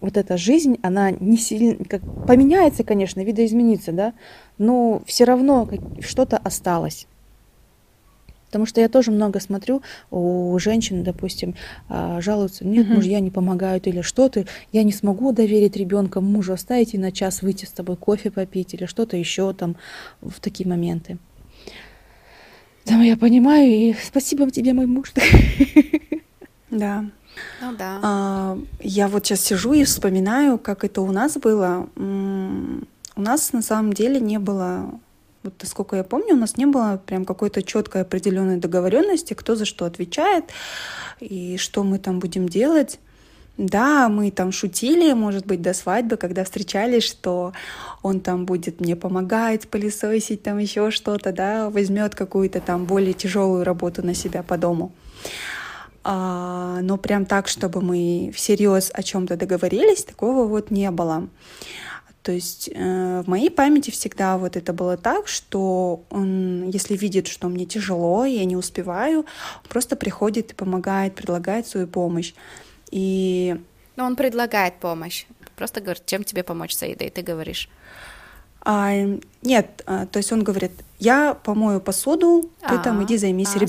вот 0.01 0.17
эта 0.17 0.35
жизнь, 0.35 0.77
она 0.83 1.11
не 1.11 1.37
сильно, 1.37 1.83
как, 1.85 2.01
поменяется, 2.27 2.83
конечно, 2.83 3.21
видоизменится, 3.21 3.93
да, 3.93 4.13
но 4.57 5.01
все 5.05 5.23
равно 5.23 5.69
что-то 6.01 6.37
осталось. 6.37 7.07
Потому 8.53 8.67
что 8.67 8.81
я 8.81 8.87
тоже 8.87 9.09
много 9.09 9.39
смотрю, 9.39 9.81
у 10.11 10.55
женщин, 10.59 11.03
допустим, 11.03 11.55
а, 11.89 12.21
жалуются, 12.21 12.63
нет, 12.63 12.85
uh-huh. 12.85 12.93
мужья 12.93 13.19
не 13.19 13.31
помогают 13.31 13.87
или 13.87 14.01
что-то, 14.01 14.45
я 14.71 14.83
не 14.83 14.91
смогу 14.91 15.31
доверить 15.31 15.75
ребенка 15.75 16.21
мужу, 16.21 16.53
оставить 16.53 16.93
и 16.93 16.99
на 16.99 17.11
час 17.11 17.41
выйти 17.41 17.65
с 17.65 17.71
тобой 17.71 17.95
кофе 17.95 18.29
попить 18.29 18.75
или 18.75 18.85
что-то 18.85 19.17
еще 19.17 19.51
там 19.53 19.75
в 20.21 20.39
такие 20.39 20.69
моменты. 20.69 21.17
Да, 22.85 23.01
я 23.01 23.17
понимаю, 23.17 23.71
и 23.71 23.95
спасибо 23.99 24.51
тебе, 24.51 24.73
мой 24.73 24.85
муж. 24.85 25.11
Да. 26.69 27.05
Ну 27.59 27.75
да. 27.75 27.99
А, 28.03 28.57
я 28.81 29.07
вот 29.07 29.25
сейчас 29.25 29.41
сижу 29.41 29.73
и 29.73 29.83
вспоминаю, 29.83 30.59
как 30.59 30.83
это 30.83 31.01
у 31.01 31.11
нас 31.11 31.37
было. 31.37 31.89
У 31.95 33.21
нас 33.21 33.51
на 33.51 33.63
самом 33.63 33.93
деле 33.93 34.19
не 34.19 34.37
было, 34.37 34.99
вот 35.43 35.53
насколько 35.61 35.95
я 35.95 36.03
помню, 36.03 36.35
у 36.35 36.39
нас 36.39 36.57
не 36.57 36.65
было 36.65 37.01
прям 37.05 37.25
какой-то 37.25 37.61
четкой 37.61 38.01
определенной 38.01 38.57
договоренности, 38.57 39.33
кто 39.33 39.55
за 39.55 39.65
что 39.65 39.85
отвечает 39.85 40.45
и 41.19 41.57
что 41.57 41.83
мы 41.83 41.99
там 41.99 42.19
будем 42.19 42.47
делать. 42.47 42.99
Да, 43.57 44.09
мы 44.09 44.31
там 44.31 44.51
шутили, 44.51 45.13
может 45.13 45.45
быть, 45.45 45.61
до 45.61 45.73
свадьбы, 45.73 46.17
когда 46.17 46.43
встречались, 46.43 47.03
что 47.03 47.53
он 48.01 48.19
там 48.19 48.45
будет 48.45 48.81
мне 48.81 48.95
помогать, 48.95 49.67
пылесосить, 49.67 50.41
там 50.41 50.57
еще 50.57 50.89
что-то, 50.89 51.31
да, 51.31 51.69
возьмет 51.69 52.15
какую-то 52.15 52.61
там 52.61 52.85
более 52.85 53.13
тяжелую 53.13 53.63
работу 53.63 54.03
на 54.03 54.15
себя 54.15 54.41
по 54.41 54.57
дому. 54.57 54.91
А, 56.03 56.79
но 56.81 56.97
прям 56.97 57.25
так, 57.25 57.47
чтобы 57.47 57.81
мы 57.81 58.31
всерьез 58.33 58.91
о 58.93 59.03
чем-то 59.03 59.37
договорились, 59.37 60.03
такого 60.03 60.47
вот 60.47 60.71
не 60.71 60.89
было. 60.89 61.27
То 62.23 62.31
есть 62.31 62.69
э, 62.73 63.21
в 63.21 63.29
моей 63.29 63.49
памяти 63.49 63.91
всегда 63.91 64.37
вот 64.37 64.55
это 64.55 64.71
было 64.71 64.95
так, 64.95 65.27
что 65.27 66.03
он, 66.09 66.69
если 66.69 66.95
видит, 66.95 67.27
что 67.27 67.49
мне 67.49 67.65
тяжело, 67.65 68.23
я 68.23 68.45
не 68.45 68.55
успеваю, 68.55 69.25
просто 69.67 69.97
приходит 69.97 70.51
и 70.51 70.55
помогает, 70.55 71.15
предлагает 71.15 71.67
свою 71.67 71.85
помощь. 71.85 72.33
И... 72.91 73.59
Но 73.97 74.05
он 74.05 74.15
предлагает 74.15 74.75
помощь. 74.75 75.25
Просто 75.57 75.81
говорит, 75.81 76.05
чем 76.05 76.23
тебе 76.23 76.43
помочь, 76.43 76.73
Саида, 76.73 77.03
и 77.03 77.09
ты 77.09 77.21
говоришь. 77.21 77.69
А, 78.61 78.93
нет, 79.41 79.83
а, 79.85 80.05
то 80.05 80.17
есть 80.17 80.31
он 80.31 80.43
говорит, 80.43 80.71
я 80.99 81.33
помою 81.33 81.81
посуду, 81.81 82.49
ты 82.61 82.75
а, 82.75 82.77
там 82.77 83.03
иди 83.03 83.17
займись 83.17 83.53
а, 83.53 83.59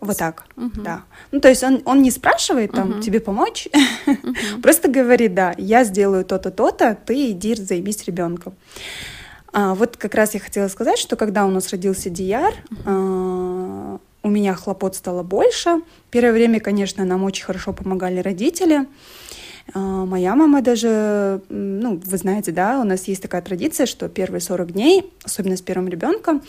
Вот 0.00 0.16
так, 0.16 0.44
угу. 0.56 0.82
да. 0.82 1.02
Ну, 1.32 1.40
то 1.40 1.48
есть 1.48 1.62
он, 1.62 1.82
он 1.84 2.02
не 2.02 2.10
спрашивает 2.10 2.72
там, 2.72 2.90
угу. 2.90 3.00
тебе 3.00 3.20
помочь, 3.20 3.68
угу. 4.06 4.60
просто 4.62 4.88
говорит, 4.88 5.34
да, 5.34 5.54
я 5.58 5.84
сделаю 5.84 6.24
то-то, 6.24 6.50
то-то, 6.50 6.96
ты 7.06 7.30
иди 7.30 7.54
займись 7.54 8.04
ребенком. 8.06 8.54
А, 9.52 9.74
вот 9.74 9.96
как 9.96 10.14
раз 10.14 10.34
я 10.34 10.40
хотела 10.40 10.68
сказать, 10.68 10.98
что 10.98 11.16
когда 11.16 11.46
у 11.46 11.50
нас 11.50 11.70
родился 11.70 12.10
Дияр, 12.10 12.54
угу. 12.70 12.80
а, 12.84 13.98
у 14.22 14.28
меня 14.30 14.54
хлопот 14.54 14.94
стало 14.94 15.22
больше. 15.22 15.80
Первое 16.10 16.32
время, 16.32 16.60
конечно, 16.60 17.04
нам 17.04 17.24
очень 17.24 17.44
хорошо 17.44 17.72
помогали 17.72 18.20
родители. 18.20 18.86
А, 19.74 19.78
моя 19.78 20.34
мама 20.36 20.62
даже, 20.62 21.40
ну, 21.48 22.00
вы 22.04 22.16
знаете, 22.18 22.52
да, 22.52 22.80
у 22.80 22.84
нас 22.84 23.08
есть 23.08 23.22
такая 23.22 23.42
традиция, 23.42 23.86
что 23.86 24.08
первые 24.08 24.40
40 24.40 24.72
дней, 24.72 25.12
особенно 25.24 25.56
с 25.56 25.62
первым 25.62 25.88
ребенком, 25.88 26.42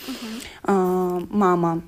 uh-huh. 0.63 1.27
мама 1.29 1.81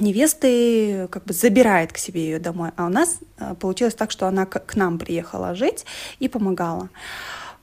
невесты 0.00 1.08
как 1.10 1.24
бы 1.24 1.32
забирает 1.32 1.92
к 1.92 1.98
себе 1.98 2.22
ее 2.22 2.38
домой. 2.38 2.70
А 2.76 2.86
у 2.86 2.88
нас 2.88 3.18
а, 3.38 3.54
получилось 3.54 3.94
так, 3.94 4.10
что 4.10 4.26
она 4.26 4.46
к 4.46 4.76
нам 4.76 4.98
приехала 4.98 5.54
жить 5.54 5.84
и 6.18 6.28
помогала. 6.28 6.88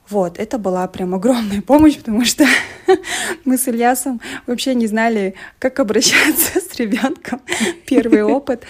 Вот, 0.08 0.38
это 0.38 0.58
была 0.58 0.86
прям 0.86 1.14
огромная 1.14 1.62
помощь, 1.62 1.96
потому 1.96 2.24
что 2.24 2.46
мы 3.44 3.58
с 3.58 3.66
Ильясом 3.66 4.20
вообще 4.46 4.74
не 4.74 4.86
знали, 4.86 5.34
как 5.58 5.80
обращаться 5.80 6.60
с 6.60 6.74
ребенком. 6.76 7.40
Первый 7.86 8.22
опыт. 8.22 8.64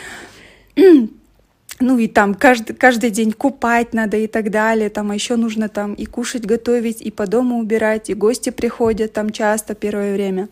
Ну 1.78 1.99
и 1.99 2.09
там 2.09 2.35
каждый, 2.35 2.75
каждый 2.75 3.11
день 3.11 3.33
купать 3.33 3.92
надо 3.92 4.16
и 4.16 4.26
так 4.26 4.50
далее. 4.50 4.88
Там 4.88 5.12
еще 5.12 5.37
нужно 5.37 5.68
там 5.68 5.95
и 5.95 6.06
кушать, 6.06 6.47
готовить, 6.47 7.02
и 7.02 7.11
по 7.11 7.26
дому 7.26 7.59
убирать, 7.59 8.09
и 8.09 8.14
гости 8.14 8.50
приходят 8.50 9.12
там 9.12 9.30
часто 9.30 9.75
первое 9.75 10.14
время. 10.14 10.49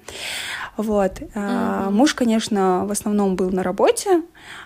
Вот. 0.76 1.21
Mm-hmm. 1.21 1.90
Муж, 1.90 2.14
конечно, 2.14 2.85
в 2.87 2.90
основном 2.90 3.37
был 3.37 3.50
на 3.50 3.62
работе, 3.62 4.23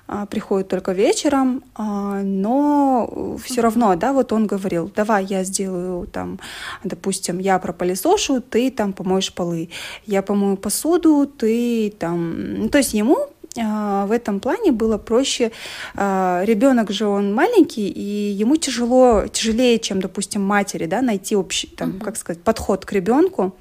а, 0.07 0.25
приходит 0.27 0.69
только 0.69 0.93
вечером, 0.93 1.63
а, 1.75 2.23
но 2.23 3.37
все 3.45 3.61
равно, 3.61 3.95
да, 3.95 4.13
вот 4.13 4.33
он 4.33 4.47
говорил, 4.47 4.91
давай 4.95 5.27
я 5.27 5.45
сделаю 5.45 6.07
там, 6.07 6.41
допустим, 6.83 7.39
я 7.39 7.59
пропылесошу, 7.59 8.41
ты 8.41 8.71
там 8.71 8.95
помоешь 8.95 9.35
полы, 9.35 9.69
я 10.07 10.23
помою 10.23 10.57
посуду, 10.57 11.27
ты 11.27 11.93
там, 11.99 12.55
ну, 12.55 12.69
то 12.71 12.79
есть 12.79 12.95
ему 12.95 13.19
в 13.59 14.11
этом 14.13 14.41
плане 14.41 14.73
было 14.73 14.99
проще. 14.99 15.51
Ребенок 15.95 16.91
же 16.91 17.07
он 17.07 17.35
маленький, 17.35 17.89
и 17.89 18.33
ему 18.33 18.57
тяжело, 18.57 19.27
тяжелее, 19.27 19.79
чем, 19.79 20.01
допустим, 20.01 20.43
матери, 20.43 20.87
да, 20.87 21.03
найти 21.03 21.37
общий, 21.37 21.69
там, 21.69 21.91
uh-huh. 21.91 22.05
как 22.05 22.17
сказать, 22.17 22.43
подход 22.43 22.85
к 22.85 22.93
ребенку. 22.93 23.55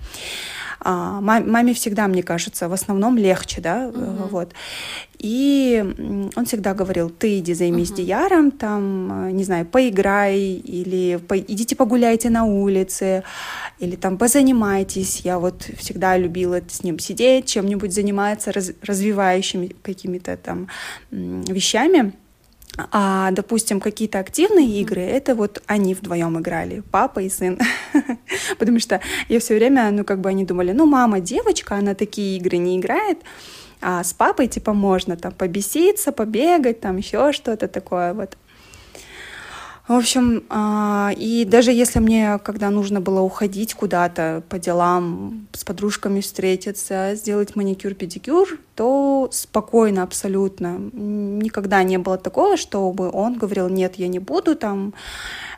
А, 0.80 1.22
маме 1.22 1.74
всегда, 1.74 2.08
мне 2.08 2.24
кажется, 2.24 2.70
в 2.70 2.74
основном 2.74 3.18
легче, 3.18 3.62
да, 3.62 3.88
угу. 3.88 4.28
вот. 4.30 4.54
И 5.20 5.84
он 6.36 6.46
всегда 6.46 6.76
говорил, 6.76 7.10
ты 7.10 7.40
иди 7.40 7.56
займись 7.56 7.90
uh-huh. 7.90 7.96
дияром, 7.96 8.52
там, 8.52 9.36
не 9.36 9.44
знаю, 9.44 9.66
поиграй, 9.66 10.38
или 10.40 11.18
по, 11.18 11.40
идите 11.40 11.76
погуляйте 11.76 12.30
на 12.30 12.46
улице, 12.46 13.24
или 13.80 13.96
там 13.96 14.20
позанимайтесь. 14.20 15.22
Я 15.22 15.40
вот 15.40 15.64
всегда 15.80 16.18
любила 16.18 16.62
с 16.68 16.84
ним 16.84 17.00
сидеть, 17.00 17.48
чем-нибудь 17.48 17.94
заниматься, 17.94 18.52
раз, 18.52 18.72
развивающими 18.84 19.76
какими-то 19.82 20.38
там 20.38 20.68
вещами. 21.10 22.14
А, 22.92 23.32
допустим, 23.32 23.80
какие-то 23.80 24.20
активные 24.20 24.82
игры, 24.82 25.02
это 25.02 25.34
вот 25.34 25.64
они 25.66 25.96
вдвоем 25.96 26.40
играли, 26.40 26.84
папа 26.92 27.22
и 27.22 27.30
сын. 27.30 27.58
Потому 28.60 28.80
что 28.80 29.00
я 29.30 29.40
все 29.40 29.56
время, 29.56 29.92
ну, 29.92 30.04
как 30.04 30.20
бы 30.20 30.30
они 30.30 30.46
думали, 30.46 30.72
ну, 30.72 30.86
мама 30.86 31.20
девочка, 31.20 31.76
она 31.76 31.94
такие 31.94 32.38
игры 32.38 32.58
не 32.58 32.78
играет, 32.78 33.20
а 33.82 34.04
с 34.04 34.14
папой, 34.14 34.48
типа, 34.48 34.74
можно 34.74 35.16
там 35.18 35.32
побеситься, 35.32 36.12
побегать, 36.12 36.82
там 36.82 36.98
еще 36.98 37.32
что-то 37.32 37.68
такое 37.68 38.14
вот. 38.14 38.38
В 39.88 39.94
общем, 39.94 40.44
а, 40.50 41.14
и 41.16 41.46
даже 41.46 41.72
если 41.72 42.00
мне, 42.00 42.40
когда 42.40 42.70
нужно 42.70 43.00
было 43.00 43.22
уходить 43.22 43.74
куда-то 43.74 44.44
по 44.50 44.60
делам, 44.60 45.48
с 45.54 45.64
подружками 45.64 46.20
встретиться, 46.20 47.16
сделать 47.16 47.56
маникюр, 47.56 47.94
педикюр, 47.94 48.60
то 48.76 49.30
спокойно 49.32 50.04
абсолютно. 50.04 50.78
Никогда 50.92 51.84
не 51.84 51.98
было 51.98 52.18
такого, 52.18 52.58
чтобы 52.58 53.10
он 53.10 53.38
говорил, 53.38 53.70
нет, 53.70 53.96
я 53.96 54.10
не 54.10 54.20
буду, 54.20 54.58
там, 54.58 54.94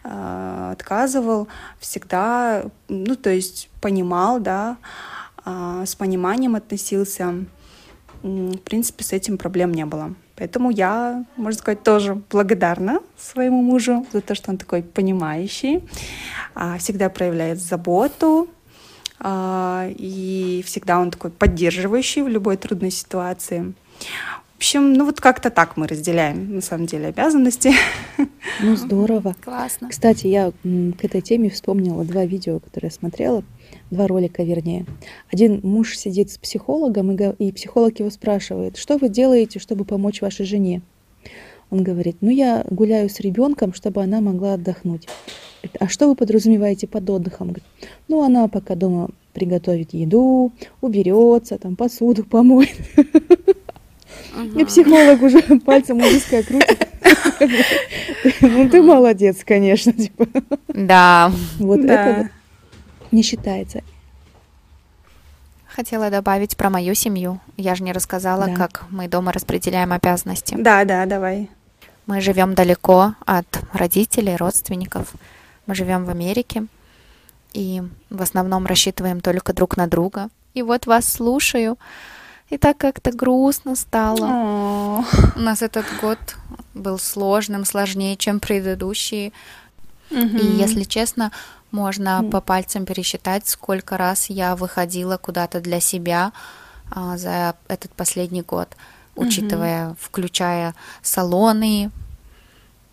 а, 0.03 0.73
отказывал. 0.73 1.47
Всегда, 1.79 2.65
ну, 2.87 3.15
то 3.15 3.31
есть 3.31 3.67
понимал, 3.81 4.39
да, 4.39 4.77
а, 5.43 5.83
с 5.87 5.95
пониманием 5.95 6.53
относился. 6.53 7.33
В 8.21 8.57
принципе, 8.57 9.03
с 9.03 9.13
этим 9.13 9.37
проблем 9.37 9.73
не 9.73 9.85
было. 9.85 10.13
Поэтому 10.35 10.69
я, 10.69 11.25
можно 11.35 11.59
сказать, 11.59 11.83
тоже 11.83 12.15
благодарна 12.29 12.99
своему 13.17 13.61
мужу 13.61 14.05
за 14.11 14.21
то, 14.21 14.35
что 14.35 14.51
он 14.51 14.57
такой 14.57 14.83
понимающий, 14.83 15.83
а, 16.55 16.77
всегда 16.77 17.09
проявляет 17.09 17.59
заботу, 17.59 18.49
а, 19.19 19.89
и 19.89 20.63
всегда 20.65 20.99
он 20.99 21.11
такой 21.11 21.31
поддерживающий 21.31 22.21
в 22.21 22.29
любой 22.29 22.55
трудной 22.57 22.91
ситуации. 22.91 23.73
В 24.59 24.61
общем, 24.61 24.91
ну 24.91 25.05
вот 25.05 25.21
как-то 25.21 25.51
так 25.51 25.77
мы 25.77 25.87
разделяем, 25.87 26.55
на 26.55 26.59
самом 26.59 26.85
деле, 26.85 27.07
обязанности. 27.07 27.71
Ну, 28.61 28.75
здорово. 28.75 29.33
Классно. 29.41 29.89
Кстати, 29.89 30.27
я 30.27 30.51
к 30.51 31.05
этой 31.05 31.21
теме 31.21 31.49
вспомнила 31.49 32.03
два 32.03 32.25
видео, 32.25 32.59
которые 32.59 32.89
я 32.89 32.91
смотрела 32.91 33.43
два 33.89 34.05
ролика 34.05 34.43
вернее. 34.43 34.85
Один 35.31 35.61
муж 35.63 35.97
сидит 35.97 36.29
с 36.29 36.37
психологом, 36.37 37.13
и, 37.13 37.47
и 37.47 37.53
психолог 37.53 37.99
его 37.99 38.09
спрашивает, 38.09 38.75
что 38.75 38.97
вы 38.97 39.07
делаете, 39.07 39.59
чтобы 39.59 39.85
помочь 39.85 40.21
вашей 40.21 40.45
жене? 40.45 40.81
Он 41.69 41.81
говорит, 41.81 42.17
ну 42.19 42.29
я 42.29 42.65
гуляю 42.69 43.09
с 43.09 43.21
ребенком, 43.21 43.73
чтобы 43.73 44.03
она 44.03 44.19
могла 44.19 44.55
отдохнуть. 44.55 45.07
Говорит, 45.61 45.77
а 45.79 45.87
что 45.87 46.09
вы 46.09 46.15
подразумеваете 46.15 46.85
под 46.85 47.09
отдыхом? 47.09 47.47
Говорит, 47.47 47.65
ну 48.09 48.23
она 48.23 48.49
пока 48.49 48.75
дома 48.75 49.07
приготовит 49.31 49.93
еду, 49.93 50.51
уберется, 50.81 51.57
там 51.57 51.77
посуду 51.77 52.25
помоет. 52.25 52.75
И 54.55 54.65
психолог 54.65 55.21
уже 55.21 55.41
пальцем 55.65 55.97
у 55.97 56.01
виска 56.01 56.43
крутит. 56.43 56.87
Ну 58.41 58.69
ты 58.69 58.81
молодец, 58.81 59.43
конечно. 59.45 59.93
Типа. 59.93 60.27
Да. 60.67 61.31
Вот 61.57 61.79
это 61.79 62.29
не 63.11 63.23
считается. 63.23 63.81
Хотела 65.67 66.09
добавить 66.09 66.57
про 66.57 66.69
мою 66.69 66.93
семью. 66.93 67.39
Я 67.55 67.75
же 67.75 67.83
не 67.83 67.93
рассказала, 67.93 68.47
да. 68.47 68.55
как 68.55 68.85
мы 68.89 69.07
дома 69.07 69.31
распределяем 69.31 69.93
обязанности. 69.93 70.55
Да, 70.57 70.83
да, 70.83 71.05
давай. 71.05 71.49
Мы 72.05 72.21
живем 72.21 72.55
далеко 72.55 73.13
от 73.25 73.61
родителей, 73.71 74.35
родственников. 74.35 75.13
Мы 75.67 75.75
живем 75.75 76.05
в 76.05 76.09
Америке 76.09 76.65
и 77.53 77.81
в 78.09 78.21
основном 78.21 78.65
рассчитываем 78.65 79.21
только 79.21 79.53
друг 79.53 79.77
на 79.77 79.87
друга. 79.87 80.29
И 80.53 80.61
вот 80.61 80.87
вас 80.87 81.07
слушаю, 81.07 81.77
и 82.49 82.57
так 82.57 82.77
как-то 82.77 83.11
грустно 83.11 83.75
стало. 83.75 84.27
О. 84.27 85.05
У 85.35 85.39
нас 85.39 85.61
этот 85.61 85.85
год 86.01 86.17
был 86.73 86.97
сложным, 86.97 87.65
сложнее, 87.65 88.17
чем 88.17 88.39
предыдущие. 88.39 89.31
Угу. 90.11 90.19
И 90.19 90.45
если 90.57 90.83
честно, 90.83 91.31
можно 91.71 92.23
по 92.31 92.41
пальцам 92.41 92.85
пересчитать, 92.85 93.47
сколько 93.47 93.97
раз 93.97 94.29
я 94.29 94.55
выходила 94.55 95.17
куда-то 95.17 95.61
для 95.61 95.79
себя, 95.79 96.31
а, 96.91 97.17
за 97.17 97.55
этот 97.67 97.91
последний 97.93 98.41
год, 98.41 98.75
учитывая, 99.15 99.89
угу. 99.89 99.97
включая 100.01 100.73
салоны, 101.03 101.91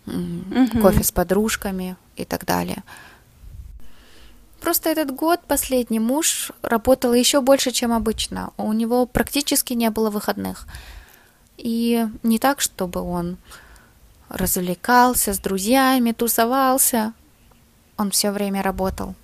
угу. 0.05 0.81
кофе 0.81 1.03
с 1.03 1.11
подружками 1.11 1.95
и 2.15 2.25
так 2.25 2.45
далее. 2.45 2.83
Просто 4.67 4.89
этот 4.89 5.15
год 5.15 5.39
последний 5.47 6.01
муж 6.01 6.51
работал 6.61 7.13
еще 7.13 7.39
больше, 7.39 7.71
чем 7.71 7.93
обычно. 7.93 8.51
У 8.57 8.73
него 8.73 9.05
практически 9.05 9.71
не 9.71 9.89
было 9.89 10.09
выходных. 10.09 10.67
И 11.55 12.05
не 12.21 12.37
так, 12.37 12.59
чтобы 12.59 12.99
он 12.99 13.37
развлекался 14.27 15.33
с 15.33 15.39
друзьями, 15.39 16.11
тусовался. 16.11 17.13
Он 17.95 18.11
все 18.11 18.31
время 18.31 18.61
работал. 18.61 19.15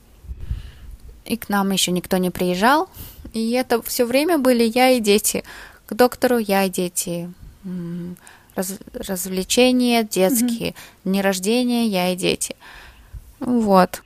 И 1.25 1.35
к 1.35 1.49
нам 1.49 1.71
еще 1.71 1.91
никто 1.91 2.15
не 2.15 2.29
приезжал. 2.29 2.87
И 3.33 3.51
это 3.51 3.81
все 3.81 4.05
время 4.05 4.37
были 4.37 4.63
я 4.63 4.91
и 4.91 5.01
дети. 5.01 5.43
К 5.87 5.93
доктору 5.93 6.37
я 6.37 6.63
и 6.63 6.69
дети. 6.69 7.29
Раз, 8.55 8.75
развлечения 8.93 10.03
детские. 10.03 10.69
Mm-hmm. 10.69 11.03
Дни 11.03 11.21
рождения 11.21 11.87
я 11.87 12.13
и 12.13 12.15
дети. 12.15 12.55
Вот. 13.41 14.03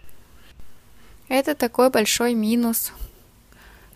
Это 1.27 1.55
такой 1.55 1.89
большой 1.89 2.33
минус. 2.33 2.93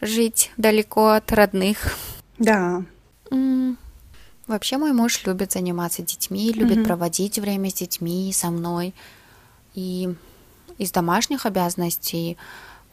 Жить 0.02 0.52
далеко 0.58 1.10
от 1.10 1.32
родных. 1.32 1.96
Да. 2.39 2.84
Вообще 4.48 4.78
мой 4.78 4.91
муж 4.91 5.26
любит 5.26 5.52
заниматься 5.54 6.02
детьми, 6.02 6.52
любит 6.52 6.80
mm-hmm. 6.80 6.86
проводить 6.86 7.39
время 7.39 7.70
с 7.70 7.76
детьми, 7.76 8.34
со 8.34 8.50
мной. 8.50 8.94
И 9.76 10.13
из 10.78 10.91
домашних 10.91 11.46
обязанностей 11.46 12.38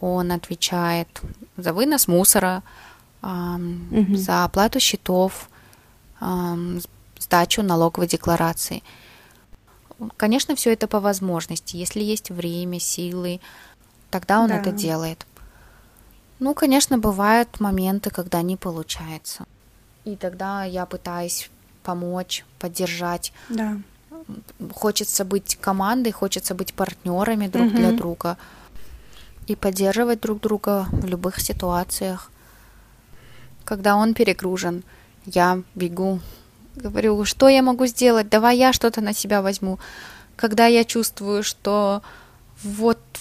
он 0.01 0.31
отвечает 0.31 1.09
за 1.57 1.73
вынос 1.73 2.07
мусора, 2.07 2.63
mm-hmm. 3.23 4.15
за 4.15 4.45
оплату 4.45 4.79
счетов, 4.79 5.49
сдачу 7.19 7.63
налоговой 7.63 8.07
декларации. 8.07 8.85
Конечно, 10.17 10.55
все 10.55 10.73
это 10.73 10.87
по 10.87 11.01
возможности. 11.01 11.77
Если 11.77 12.03
есть 12.03 12.31
время, 12.31 12.79
силы, 12.79 13.41
тогда 14.11 14.41
он 14.41 14.49
да. 14.49 14.59
это 14.59 14.73
делает. 14.73 15.27
Ну, 16.41 16.55
конечно, 16.55 16.99
бывают 16.99 17.61
моменты, 17.61 18.11
когда 18.11 18.43
не 18.43 18.57
получается. 18.57 19.45
И 20.05 20.17
тогда 20.17 20.65
я 20.65 20.87
пытаюсь 20.87 21.51
помочь, 21.83 22.45
поддержать. 22.59 23.33
Да. 23.49 23.79
Хочется 24.73 25.25
быть 25.25 25.57
командой, 25.61 26.13
хочется 26.13 26.55
быть 26.55 26.75
партнерами 26.75 27.49
друг 27.49 27.69
угу. 27.69 27.77
для 27.77 27.93
друга 27.93 28.37
и 29.47 29.57
поддерживать 29.57 30.21
друг 30.21 30.41
друга 30.41 30.87
в 30.93 31.07
любых 31.07 31.41
ситуациях. 31.41 32.31
Когда 33.65 33.97
он 33.97 34.15
перегружен, 34.15 34.83
я 35.25 35.63
бегу, 35.75 36.21
говорю, 36.77 37.25
что 37.25 37.49
я 37.49 37.63
могу 37.63 37.87
сделать, 37.87 38.29
давай 38.29 38.57
я 38.57 38.73
что-то 38.73 39.01
на 39.01 39.13
себя 39.13 39.43
возьму. 39.43 39.79
Когда 40.37 40.67
я 40.67 40.85
чувствую, 40.85 41.43
что 41.43 42.03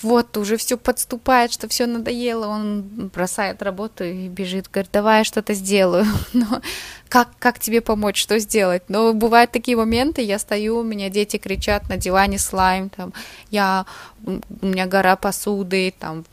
вот-вот 0.01 0.37
уже 0.37 0.57
все 0.57 0.77
подступает, 0.77 1.51
что 1.51 1.67
все 1.67 1.85
надоело, 1.85 2.47
он 2.47 2.83
бросает 3.13 3.61
работу 3.61 4.03
и 4.03 4.27
бежит, 4.27 4.69
говорит, 4.71 4.91
давай 4.91 5.19
я 5.19 5.23
что-то 5.23 5.53
сделаю. 5.53 6.05
Но 6.33 6.61
как, 7.09 7.29
как 7.39 7.59
тебе 7.59 7.81
помочь, 7.81 8.21
что 8.21 8.39
сделать? 8.39 8.83
Но 8.89 9.13
бывают 9.13 9.51
такие 9.51 9.77
моменты, 9.77 10.21
я 10.21 10.39
стою, 10.39 10.79
у 10.79 10.83
меня 10.83 11.09
дети 11.09 11.37
кричат 11.37 11.89
на 11.89 11.97
диване 11.97 12.39
слайм, 12.39 12.89
там, 12.89 13.13
я, 13.51 13.85
у 14.25 14.65
меня 14.65 14.85
гора 14.85 15.15
посуды, 15.15 15.93
там, 15.97 16.25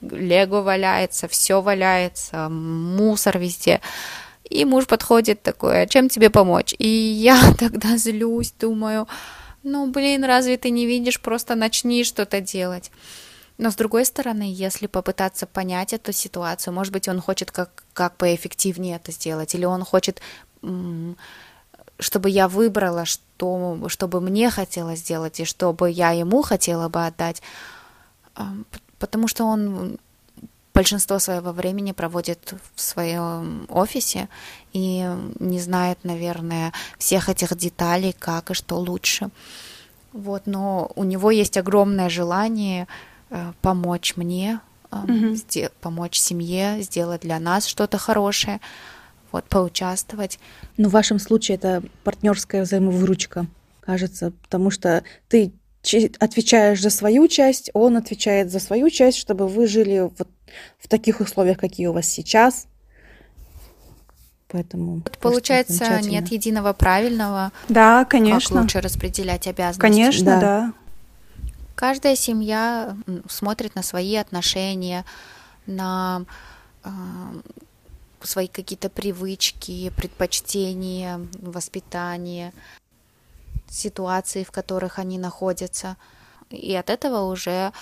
лего 0.00 0.62
валяется, 0.62 1.28
все 1.28 1.60
валяется, 1.60 2.48
мусор 2.48 3.38
везде. 3.38 3.80
И 4.50 4.64
муж 4.64 4.86
подходит 4.86 5.42
такой, 5.42 5.82
а 5.82 5.86
чем 5.86 6.08
тебе 6.08 6.28
помочь? 6.28 6.74
И 6.78 6.88
я 6.88 7.40
тогда 7.58 7.96
злюсь, 7.96 8.52
думаю, 8.58 9.08
ну, 9.62 9.90
блин, 9.90 10.24
разве 10.24 10.56
ты 10.56 10.70
не 10.70 10.86
видишь, 10.86 11.20
просто 11.20 11.54
начни 11.54 12.04
что-то 12.04 12.40
делать. 12.40 12.90
Но 13.58 13.70
с 13.70 13.76
другой 13.76 14.04
стороны, 14.04 14.50
если 14.50 14.86
попытаться 14.86 15.46
понять 15.46 15.92
эту 15.92 16.12
ситуацию, 16.12 16.74
может 16.74 16.92
быть, 16.92 17.08
он 17.08 17.20
хочет 17.20 17.50
как, 17.50 17.84
как 17.92 18.16
поэффективнее 18.16 18.96
это 18.96 19.12
сделать, 19.12 19.54
или 19.54 19.64
он 19.64 19.84
хочет, 19.84 20.20
чтобы 21.98 22.30
я 22.30 22.48
выбрала, 22.48 23.04
что, 23.04 23.88
чтобы 23.88 24.20
мне 24.20 24.50
хотелось 24.50 25.00
сделать, 25.00 25.38
и 25.40 25.44
чтобы 25.44 25.90
я 25.90 26.10
ему 26.10 26.42
хотела 26.42 26.88
бы 26.88 27.06
отдать, 27.06 27.42
потому 28.98 29.28
что 29.28 29.44
он 29.44 29.98
большинство 30.74 31.18
своего 31.18 31.52
времени 31.52 31.92
проводит 31.92 32.54
в 32.74 32.80
своем 32.80 33.66
офисе 33.68 34.28
и 34.72 35.06
не 35.38 35.60
знает, 35.60 35.98
наверное, 36.02 36.72
всех 36.98 37.28
этих 37.28 37.56
деталей, 37.56 38.14
как 38.18 38.50
и 38.50 38.54
что 38.54 38.78
лучше. 38.78 39.30
Вот, 40.12 40.42
но 40.46 40.90
у 40.94 41.04
него 41.04 41.30
есть 41.30 41.56
огромное 41.56 42.08
желание 42.08 42.86
э, 43.30 43.52
помочь 43.62 44.14
мне, 44.16 44.60
э, 44.90 44.96
mm-hmm. 44.96 45.32
сде- 45.34 45.72
помочь 45.80 46.18
семье, 46.18 46.82
сделать 46.82 47.22
для 47.22 47.38
нас 47.38 47.66
что-то 47.66 47.96
хорошее, 47.96 48.60
вот, 49.30 49.44
поучаствовать. 49.44 50.38
Ну, 50.76 50.90
в 50.90 50.92
вашем 50.92 51.18
случае 51.18 51.56
это 51.56 51.82
партнерская 52.04 52.62
взаимовыручка, 52.62 53.46
кажется, 53.80 54.32
потому 54.42 54.70
что 54.70 55.02
ты 55.28 55.52
отвечаешь 56.20 56.80
за 56.80 56.90
свою 56.90 57.26
часть, 57.26 57.70
он 57.72 57.96
отвечает 57.96 58.52
за 58.52 58.60
свою 58.60 58.90
часть, 58.90 59.18
чтобы 59.18 59.48
вы 59.48 59.66
жили 59.66 60.10
вот 60.18 60.28
в 60.78 60.88
таких 60.88 61.20
условиях, 61.20 61.58
какие 61.58 61.86
у 61.86 61.92
вас 61.92 62.06
сейчас. 62.06 62.66
Поэтому 64.48 65.02
получается 65.20 66.00
нет 66.02 66.28
единого 66.28 66.74
правильного. 66.74 67.52
Да, 67.68 68.04
конечно. 68.04 68.56
Как 68.56 68.62
лучше 68.64 68.80
распределять 68.80 69.46
обязанности? 69.46 69.80
Конечно, 69.80 70.24
да. 70.24 70.40
да. 70.40 70.72
Каждая 71.74 72.16
семья 72.16 72.96
смотрит 73.28 73.74
на 73.74 73.82
свои 73.82 74.14
отношения, 74.16 75.06
на 75.66 76.24
э, 76.84 76.90
свои 78.20 78.46
какие-то 78.46 78.90
привычки, 78.90 79.90
предпочтения, 79.96 81.20
воспитание 81.40 82.52
ситуации, 83.68 84.44
в 84.44 84.50
которых 84.50 84.98
они 84.98 85.18
находятся. 85.18 85.96
И 86.50 86.74
от 86.74 86.90
этого 86.90 87.30
уже 87.30 87.72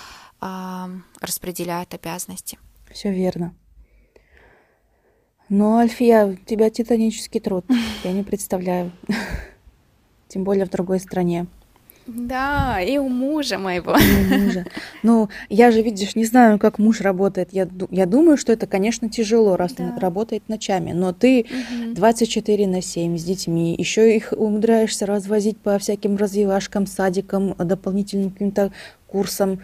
распределяют 0.41 1.93
обязанности. 1.93 2.57
Все 2.91 3.11
верно. 3.11 3.53
Но, 5.49 5.77
Альфия, 5.77 6.25
у 6.27 6.35
тебя 6.35 6.69
титанический 6.69 7.39
труд. 7.39 7.65
Я 8.03 8.13
не 8.13 8.23
представляю. 8.23 8.91
Тем 10.27 10.43
более 10.43 10.65
в 10.65 10.69
другой 10.69 10.99
стране. 10.99 11.47
Да, 12.07 12.81
и 12.81 12.97
у 12.97 13.09
мужа 13.09 13.57
моего. 13.57 13.95
И 13.95 14.33
у 14.33 14.39
мужа. 14.39 14.65
Ну, 15.03 15.29
я 15.49 15.71
же, 15.71 15.81
видишь, 15.81 16.15
не 16.15 16.25
знаю, 16.25 16.57
как 16.57 16.79
муж 16.79 17.01
работает. 17.01 17.49
Я, 17.51 17.67
я 17.89 18.05
думаю, 18.05 18.37
что 18.37 18.53
это, 18.53 18.65
конечно, 18.65 19.09
тяжело, 19.09 19.55
раз 19.55 19.73
да. 19.73 19.83
он 19.83 19.97
работает 19.97 20.47
ночами. 20.47 20.93
Но 20.93 21.13
ты 21.13 21.41
угу. 21.41 21.93
24 21.95 22.67
на 22.67 22.81
7 22.81 23.17
с 23.17 23.23
детьми, 23.23 23.75
еще 23.77 24.15
их 24.15 24.33
умудряешься 24.35 25.05
развозить 25.05 25.57
по 25.57 25.77
всяким 25.77 26.17
развивашкам, 26.17 26.87
садикам, 26.87 27.55
дополнительным 27.57 28.31
каким-то 28.31 28.71
курсам. 29.07 29.59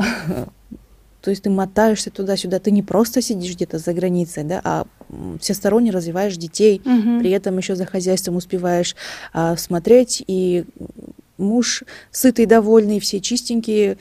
То 1.20 1.30
есть 1.30 1.42
ты 1.42 1.50
мотаешься 1.50 2.10
туда-сюда, 2.10 2.60
ты 2.60 2.70
не 2.70 2.82
просто 2.82 3.20
сидишь 3.20 3.54
где-то 3.54 3.78
за 3.78 3.92
границей, 3.92 4.42
да, 4.42 4.60
а 4.64 4.86
всесторонне 5.38 5.90
развиваешь 5.90 6.36
детей, 6.36 6.80
угу. 6.82 7.20
при 7.20 7.30
этом 7.30 7.58
еще 7.58 7.76
за 7.76 7.84
хозяйством 7.84 8.36
успеваешь 8.36 8.96
а, 9.32 9.56
смотреть 9.56 10.24
и 10.26 10.64
муж 11.36 11.84
сытый, 12.10 12.46
довольный, 12.46 13.00
все 13.00 13.20
чистенькие, 13.20 13.98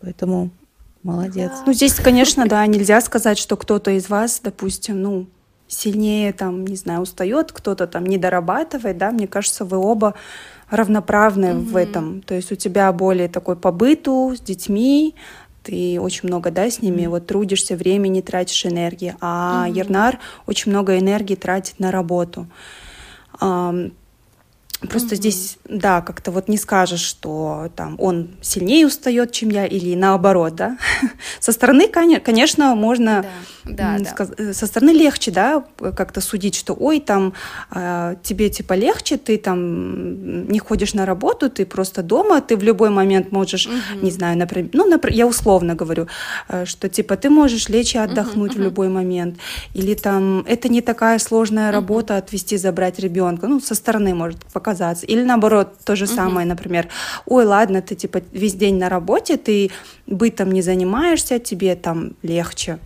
поэтому 0.00 0.50
молодец. 1.02 1.52
Ну, 1.64 1.72
здесь, 1.72 1.94
конечно, 1.94 2.46
да, 2.46 2.66
нельзя 2.66 3.00
сказать, 3.00 3.38
что 3.38 3.56
кто-то 3.56 3.92
из 3.92 4.10
вас, 4.10 4.40
допустим, 4.42 5.00
ну, 5.00 5.26
сильнее 5.68 6.32
там, 6.32 6.66
не 6.66 6.76
знаю, 6.76 7.00
устает, 7.00 7.52
кто-то 7.52 7.86
там 7.86 8.04
не 8.04 8.18
дорабатывает, 8.18 8.98
да, 8.98 9.10
мне 9.10 9.26
кажется, 9.26 9.64
вы 9.64 9.78
оба 9.78 10.14
равноправны 10.70 11.46
mm-hmm. 11.46 11.64
в 11.64 11.76
этом. 11.76 12.22
То 12.22 12.34
есть 12.34 12.52
у 12.52 12.54
тебя 12.54 12.92
более 12.92 13.28
такой 13.28 13.56
по 13.56 13.72
быту 13.72 14.34
с 14.36 14.40
детьми, 14.40 15.14
ты 15.62 16.00
очень 16.00 16.28
много, 16.28 16.50
да, 16.50 16.70
с 16.70 16.80
ними 16.80 17.02
mm-hmm. 17.02 17.08
вот 17.08 17.26
трудишься, 17.26 17.76
времени 17.76 18.20
тратишь, 18.20 18.66
энергии, 18.66 19.16
а 19.20 19.66
mm-hmm. 19.66 19.72
Ернар 19.72 20.18
очень 20.46 20.70
много 20.72 20.98
энергии 20.98 21.34
тратит 21.34 21.78
на 21.78 21.90
работу. 21.90 22.46
Просто 24.80 25.14
mm-hmm. 25.14 25.18
здесь, 25.18 25.58
да, 25.64 26.02
как-то 26.02 26.30
вот 26.30 26.48
не 26.48 26.58
скажешь, 26.58 27.00
что 27.00 27.70
там 27.76 27.96
он 27.98 28.36
сильнее 28.42 28.86
устает, 28.86 29.32
чем 29.32 29.48
я, 29.48 29.66
или 29.66 29.94
наоборот, 29.94 30.54
да. 30.54 30.76
Со 31.40 31.52
стороны, 31.52 31.88
конечно, 31.88 32.74
можно 32.74 33.24
да, 33.68 33.98
да. 33.98 34.26
Э, 34.38 34.52
со 34.52 34.66
стороны 34.66 34.90
легче, 34.90 35.30
да, 35.30 35.64
как-то 35.96 36.20
судить, 36.20 36.54
что, 36.54 36.74
ой, 36.74 37.00
там 37.00 37.32
э, 37.74 38.16
тебе 38.22 38.48
типа 38.48 38.74
легче, 38.74 39.16
ты 39.16 39.38
там 39.38 40.48
не 40.48 40.58
ходишь 40.58 40.94
на 40.94 41.06
работу, 41.06 41.50
ты 41.50 41.66
просто 41.66 42.02
дома, 42.02 42.40
ты 42.40 42.56
в 42.56 42.62
любой 42.62 42.90
момент 42.90 43.32
можешь, 43.32 43.66
угу. 43.66 43.74
не 44.02 44.10
знаю, 44.10 44.38
например, 44.38 44.70
ну, 44.72 44.88
например, 44.88 45.16
я 45.16 45.26
условно 45.26 45.74
говорю, 45.74 46.06
э, 46.48 46.64
что 46.64 46.88
типа 46.88 47.16
ты 47.16 47.30
можешь 47.30 47.68
лечь 47.68 47.94
и 47.94 47.98
отдохнуть 47.98 48.52
угу, 48.52 48.60
в 48.60 48.64
любой 48.64 48.88
момент, 48.88 49.38
или 49.74 49.94
там 49.94 50.40
это 50.46 50.68
не 50.68 50.80
такая 50.80 51.18
сложная 51.18 51.72
работа 51.72 52.16
отвезти, 52.16 52.56
забрать 52.56 52.98
ребенка, 52.98 53.48
ну, 53.48 53.60
со 53.60 53.74
стороны 53.74 54.14
может 54.14 54.38
показаться, 54.66 55.06
или 55.06 55.22
наоборот, 55.22 55.68
то 55.84 55.94
же 55.96 56.06
угу. 56.06 56.14
самое, 56.14 56.46
например, 56.46 56.88
ой, 57.26 57.44
ладно, 57.44 57.82
ты 57.82 57.94
типа 57.94 58.20
весь 58.32 58.54
день 58.54 58.78
на 58.78 58.88
работе, 58.88 59.36
ты 59.36 59.70
бытом 60.06 60.50
не 60.50 60.62
занимаешься, 60.62 61.38
тебе 61.38 61.76
там 61.76 62.14
легче. 62.22 62.78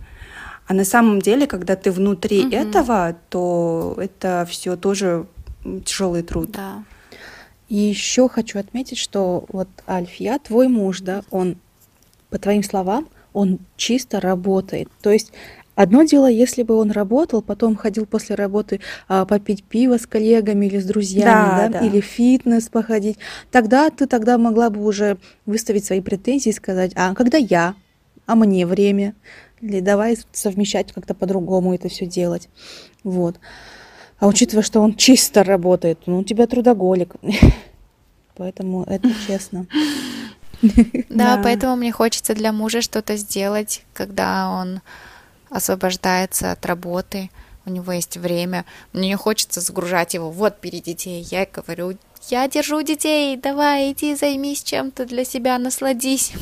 А 0.67 0.73
на 0.73 0.85
самом 0.85 1.21
деле, 1.21 1.47
когда 1.47 1.75
ты 1.75 1.91
внутри 1.91 2.45
угу. 2.45 2.55
этого, 2.55 3.15
то 3.29 3.97
это 3.97 4.45
все 4.49 4.75
тоже 4.75 5.25
тяжелый 5.85 6.21
труд. 6.21 6.51
Да. 6.51 6.83
И 7.69 7.75
еще 7.75 8.29
хочу 8.29 8.59
отметить, 8.59 8.99
что 8.99 9.45
вот 9.49 9.67
Альфия, 9.87 10.37
твой 10.39 10.67
муж, 10.67 11.01
да, 11.01 11.23
он, 11.31 11.55
по 12.29 12.37
твоим 12.37 12.63
словам, 12.63 13.07
он 13.33 13.59
чисто 13.75 14.19
работает. 14.19 14.87
То 15.01 15.09
есть 15.09 15.31
Одно 15.75 16.03
дело, 16.03 16.29
если 16.29 16.63
бы 16.63 16.75
он 16.75 16.91
работал, 16.91 17.41
потом 17.41 17.75
ходил 17.75 18.05
после 18.05 18.35
работы 18.35 18.81
а, 19.07 19.25
попить 19.25 19.63
пиво 19.63 19.97
с 19.97 20.05
коллегами 20.05 20.65
или 20.65 20.79
с 20.79 20.85
друзьями, 20.85 21.25
да, 21.25 21.69
да, 21.69 21.79
да. 21.79 21.85
или 21.85 22.01
фитнес 22.01 22.67
походить, 22.67 23.17
тогда 23.51 23.89
ты 23.89 24.05
тогда 24.05 24.37
могла 24.37 24.69
бы 24.69 24.83
уже 24.83 25.17
выставить 25.45 25.85
свои 25.85 26.01
претензии 26.01 26.49
и 26.49 26.53
сказать, 26.53 26.91
а 26.95 27.15
когда 27.15 27.37
я, 27.37 27.75
а 28.25 28.35
мне 28.35 28.65
время, 28.65 29.15
или 29.61 29.79
давай 29.79 30.17
совмещать 30.33 30.91
как-то 30.91 31.13
по-другому 31.13 31.73
это 31.73 31.87
все 31.87 32.05
делать. 32.05 32.49
Вот. 33.03 33.39
А 34.19 34.27
учитывая, 34.27 34.63
что 34.63 34.81
он 34.81 34.95
чисто 34.95 35.43
работает, 35.43 35.99
ну, 36.05 36.19
у 36.19 36.23
тебя 36.23 36.47
трудоголик. 36.47 37.15
Поэтому 38.35 38.83
это 38.83 39.09
честно. 39.27 39.67
Да, 41.09 41.39
поэтому 41.43 41.75
мне 41.75 41.91
хочется 41.91 42.35
для 42.35 42.51
мужа 42.51 42.81
что-то 42.81 43.17
сделать, 43.17 43.83
когда 43.93 44.49
он 44.49 44.81
освобождается 45.51 46.51
от 46.51 46.65
работы, 46.65 47.29
у 47.65 47.69
него 47.69 47.91
есть 47.91 48.17
время. 48.17 48.65
Мне 48.93 49.09
не 49.09 49.15
хочется 49.15 49.61
загружать 49.61 50.15
его 50.15 50.31
вот 50.31 50.59
перед 50.59 50.83
детей. 50.83 51.21
Я 51.29 51.45
говорю, 51.45 51.97
я 52.29 52.47
держу 52.47 52.81
детей, 52.81 53.37
давай 53.37 53.91
иди 53.91 54.15
займись 54.15 54.63
чем-то 54.63 55.05
для 55.05 55.25
себя, 55.25 55.59
насладись 55.59 56.33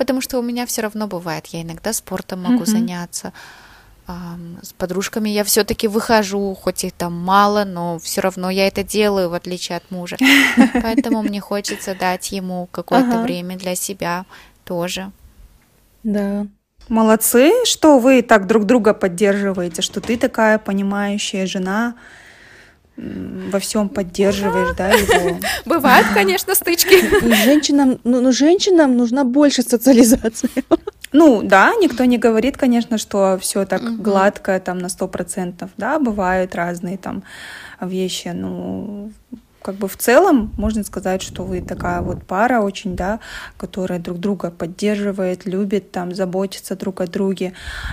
потому 0.00 0.22
что 0.22 0.38
у 0.38 0.42
меня 0.42 0.64
все 0.64 0.80
равно 0.80 1.06
бывает, 1.06 1.44
я 1.48 1.60
иногда 1.60 1.92
спортом 1.92 2.42
могу 2.42 2.62
mm-hmm. 2.62 2.66
заняться, 2.66 3.34
с 4.62 4.72
подружками 4.72 5.28
я 5.28 5.44
все-таки 5.44 5.88
выхожу, 5.88 6.54
хоть 6.54 6.84
и 6.84 6.90
там 6.90 7.12
мало, 7.12 7.64
но 7.64 7.98
все 7.98 8.22
равно 8.22 8.48
я 8.48 8.66
это 8.66 8.82
делаю, 8.82 9.28
в 9.28 9.34
отличие 9.34 9.76
от 9.76 9.90
мужа. 9.90 10.16
Поэтому 10.82 11.22
мне 11.22 11.40
хочется 11.40 11.94
дать 11.94 12.32
ему 12.32 12.66
какое-то 12.72 13.20
время 13.22 13.58
для 13.58 13.74
себя 13.74 14.24
тоже. 14.64 15.12
Да. 16.02 16.46
Молодцы, 16.90 17.52
что 17.64 18.00
вы 18.00 18.20
так 18.20 18.48
друг 18.48 18.64
друга 18.64 18.94
поддерживаете, 18.94 19.80
что 19.80 20.00
ты 20.00 20.16
такая 20.16 20.58
понимающая 20.58 21.46
жена, 21.46 21.94
во 22.96 23.60
всем 23.60 23.88
поддерживаешь, 23.88 24.74
да, 24.76 24.88
его. 24.90 25.38
Бывают, 25.64 26.08
конечно, 26.12 26.54
стычки. 26.56 27.24
И 27.24 27.32
женщинам, 27.44 28.00
ну, 28.02 28.20
ну, 28.20 28.32
женщинам 28.32 28.96
нужна 28.96 29.24
больше 29.24 29.62
социализации. 29.62 30.50
Ну, 31.12 31.42
да, 31.42 31.74
никто 31.74 32.04
не 32.04 32.18
говорит, 32.18 32.56
конечно, 32.56 32.96
что 32.96 33.36
все 33.40 33.64
так 33.64 33.82
угу. 33.82 34.00
гладко, 34.00 34.60
там, 34.60 34.78
на 34.78 34.88
сто 34.88 35.08
процентов, 35.08 35.70
да, 35.76 35.98
бывают 35.98 36.54
разные 36.54 36.98
там 36.98 37.24
вещи, 37.80 38.28
ну, 38.32 39.10
как 39.70 39.78
бы 39.78 39.86
в 39.86 39.96
целом 39.96 40.52
можно 40.56 40.82
сказать, 40.82 41.22
что 41.22 41.44
вы 41.44 41.60
такая 41.60 42.00
вот 42.00 42.24
пара 42.26 42.60
очень, 42.60 42.96
да, 42.96 43.20
которая 43.56 44.00
друг 44.00 44.18
друга 44.18 44.50
поддерживает, 44.50 45.46
любит, 45.46 45.92
там, 45.92 46.12
заботится 46.12 46.74
друг 46.74 47.00
о 47.00 47.06
друге, 47.06 47.52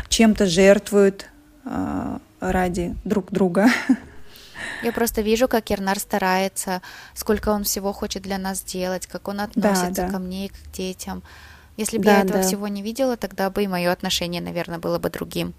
чем-то 0.09 0.47
жертвует 0.47 1.29
э, 1.65 2.17
ради 2.39 2.95
друг 3.05 3.31
друга. 3.31 3.67
Я 4.83 4.91
просто 4.91 5.21
вижу, 5.21 5.47
как 5.47 5.69
Ернар 5.69 5.99
старается, 5.99 6.81
сколько 7.13 7.49
он 7.49 7.63
всего 7.63 7.93
хочет 7.93 8.23
для 8.23 8.39
нас 8.39 8.61
сделать, 8.61 9.05
как 9.05 9.27
он 9.27 9.41
относится 9.41 9.91
да, 9.91 10.07
да. 10.07 10.13
ко 10.13 10.17
мне 10.17 10.47
и 10.47 10.49
к 10.49 10.71
детям. 10.73 11.21
Если 11.77 11.99
бы 11.99 12.05
да, 12.05 12.15
я 12.15 12.21
этого 12.23 12.39
да. 12.39 12.47
всего 12.47 12.67
не 12.67 12.81
видела, 12.81 13.17
тогда 13.17 13.51
бы 13.51 13.63
и 13.63 13.67
мое 13.67 13.91
отношение, 13.91 14.41
наверное, 14.41 14.79
было 14.79 14.97
бы 14.97 15.11
другим. 15.11 15.53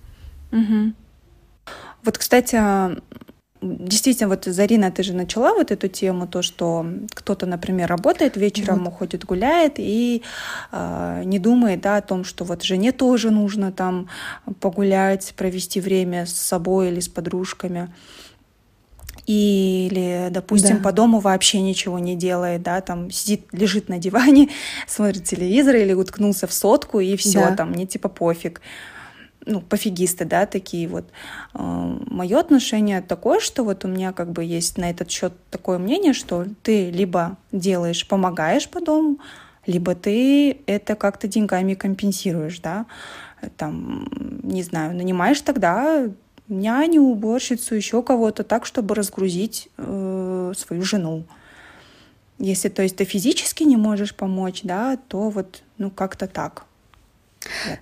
Угу. 0.51 0.95
Вот, 2.03 2.19
кстати, 2.19 2.57
действительно, 3.61 4.29
вот 4.29 4.45
Зарина, 4.45 4.91
ты 4.91 5.03
же 5.03 5.13
начала 5.13 5.53
вот 5.53 5.71
эту 5.71 5.89
тему, 5.89 6.27
то, 6.27 6.43
что 6.43 6.87
кто-то, 7.15 7.47
например, 7.47 7.89
работает 7.89 8.37
вечером, 8.37 8.85
вот. 8.85 8.89
уходит, 8.89 9.25
гуляет 9.25 9.75
и 9.79 10.23
э, 10.73 11.23
не 11.25 11.39
думает, 11.39 11.81
да, 11.81 11.97
о 11.97 12.03
том, 12.03 12.25
что 12.25 12.45
вот 12.45 12.63
жене 12.63 12.93
тоже 12.93 13.31
нужно 13.31 13.73
там 13.73 14.09
погулять, 14.61 15.35
провести 15.37 15.81
время 15.81 16.27
с 16.27 16.33
собой 16.33 16.89
или 16.89 17.01
с 17.01 17.09
подружками 17.09 17.93
или, 19.29 20.29
допустим, 20.31 20.79
да. 20.79 20.85
по 20.85 20.91
дому 20.91 21.21
вообще 21.21 21.61
ничего 21.61 21.99
не 21.99 22.17
делает, 22.17 22.63
да, 22.63 22.81
там 22.81 23.11
сидит, 23.11 23.47
лежит 23.53 23.91
на 23.91 23.99
диване, 23.99 24.49
смотрит 24.87 25.25
телевизор 25.25 25.77
или 25.77 25.93
уткнулся 25.93 26.47
в 26.47 26.53
сотку, 26.53 26.99
и 26.99 27.15
все, 27.17 27.41
да. 27.41 27.55
там, 27.55 27.73
мне 27.73 27.85
типа 27.85 28.09
пофиг. 28.09 28.63
Ну, 29.51 29.63
пофигисты, 29.63 30.27
да, 30.27 30.45
такие 30.45 30.87
вот. 30.87 31.07
А, 31.55 31.97
Мое 32.07 32.39
отношение 32.39 33.01
такое, 33.01 33.41
что 33.41 33.65
вот 33.65 33.83
у 33.87 33.89
меня 33.89 34.13
как 34.13 34.31
бы 34.31 34.45
есть 34.45 34.77
на 34.77 34.91
этот 34.91 35.11
счет 35.11 35.33
такое 35.51 35.79
мнение, 35.79 36.13
что 36.13 36.45
ты 36.63 36.91
либо 36.91 37.39
делаешь, 37.51 38.07
помогаешь 38.07 38.69
по 38.69 38.83
дому, 38.83 39.17
либо 39.65 39.95
ты 39.95 40.59
это 40.67 40.95
как-то 40.97 41.29
деньгами 41.29 41.73
компенсируешь, 41.73 42.61
да, 42.61 42.85
там, 43.57 44.11
не 44.43 44.63
знаю, 44.63 44.95
нанимаешь 44.95 45.41
тогда 45.41 46.11
няню, 46.49 47.03
уборщицу, 47.03 47.75
еще 47.75 48.03
кого-то, 48.03 48.45
так, 48.45 48.67
чтобы 48.67 48.95
разгрузить 48.95 49.71
э, 49.79 50.53
свою 50.57 50.83
жену. 50.83 51.25
Если, 52.39 52.69
то 52.69 52.83
есть, 52.83 52.97
ты 52.97 53.05
физически 53.05 53.65
не 53.65 53.77
можешь 53.77 54.15
помочь, 54.15 54.61
да, 54.63 54.99
то 55.09 55.31
вот, 55.31 55.63
ну, 55.79 55.91
как-то 55.91 56.27
так. 56.27 56.67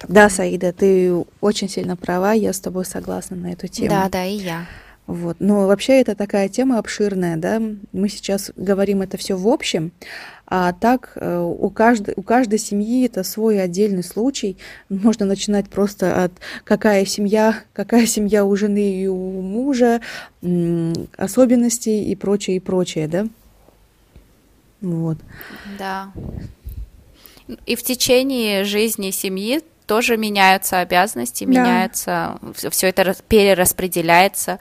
Да, 0.08 0.28
Саида, 0.28 0.72
ты 0.72 1.24
очень 1.40 1.68
сильно 1.68 1.96
права, 1.96 2.32
я 2.32 2.52
с 2.52 2.60
тобой 2.60 2.84
согласна 2.84 3.36
на 3.36 3.52
эту 3.52 3.68
тему. 3.68 3.90
Да, 3.90 4.08
да, 4.08 4.24
и 4.24 4.36
я. 4.36 4.66
Вот. 5.06 5.36
Но 5.38 5.66
вообще 5.66 6.00
это 6.00 6.14
такая 6.16 6.48
тема 6.48 6.78
обширная, 6.78 7.36
да. 7.36 7.62
Мы 7.92 8.08
сейчас 8.08 8.50
говорим 8.56 9.02
это 9.02 9.16
все 9.16 9.36
в 9.36 9.46
общем, 9.46 9.92
а 10.48 10.72
так 10.72 11.12
э, 11.16 11.38
у 11.40 11.70
каждой, 11.70 12.14
у 12.16 12.22
каждой 12.22 12.58
семьи 12.58 13.06
это 13.06 13.22
свой 13.22 13.60
отдельный 13.60 14.02
случай. 14.02 14.56
Можно 14.88 15.26
начинать 15.26 15.68
просто 15.68 16.24
от 16.24 16.32
какая 16.64 17.04
семья, 17.04 17.62
какая 17.72 18.06
семья 18.06 18.44
у 18.44 18.54
жены 18.56 19.00
и 19.00 19.06
у 19.06 19.40
мужа, 19.40 20.00
особенности 21.16 21.90
и 21.90 22.14
прочее, 22.16 22.56
и 22.56 22.60
прочее, 22.60 23.06
да? 23.06 23.26
Вот. 24.80 25.18
Да. 25.78 26.12
И 27.66 27.76
в 27.76 27.82
течение 27.82 28.64
жизни 28.64 29.10
семьи 29.10 29.62
тоже 29.86 30.16
меняются 30.16 30.80
обязанности, 30.80 31.44
да. 31.44 31.50
меняются, 31.50 32.38
все 32.70 32.88
это 32.88 33.14
перераспределяется. 33.28 34.58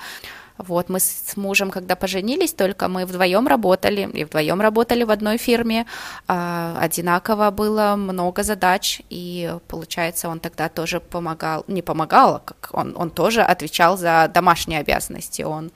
Вот, 0.58 0.88
мы 0.88 1.02
с 1.02 1.36
мужем, 1.36 1.70
когда 1.70 1.98
поженились, 1.98 2.54
только 2.54 2.88
мы 2.88 3.06
вдвоем 3.06 3.46
работали, 3.46 4.10
и 4.14 4.24
вдвоем 4.24 4.62
работали 4.62 5.04
в 5.04 5.12
одной 5.12 5.38
фирме, 5.38 5.86
а, 6.28 6.78
одинаково 6.80 7.52
было 7.52 7.96
много 7.98 8.42
задач, 8.44 9.02
и 9.10 9.54
получается, 9.68 10.30
он 10.30 10.40
тогда 10.40 10.70
тоже 10.70 11.02
помогал, 11.02 11.66
не 11.68 11.82
помогал, 11.82 12.36
а 12.36 12.40
как 12.40 12.70
он, 12.72 12.96
он 12.96 13.10
тоже 13.10 13.42
отвечал 13.42 13.98
за 13.98 14.32
домашние 14.34 14.80
обязанности, 14.80 15.42
он 15.42 15.72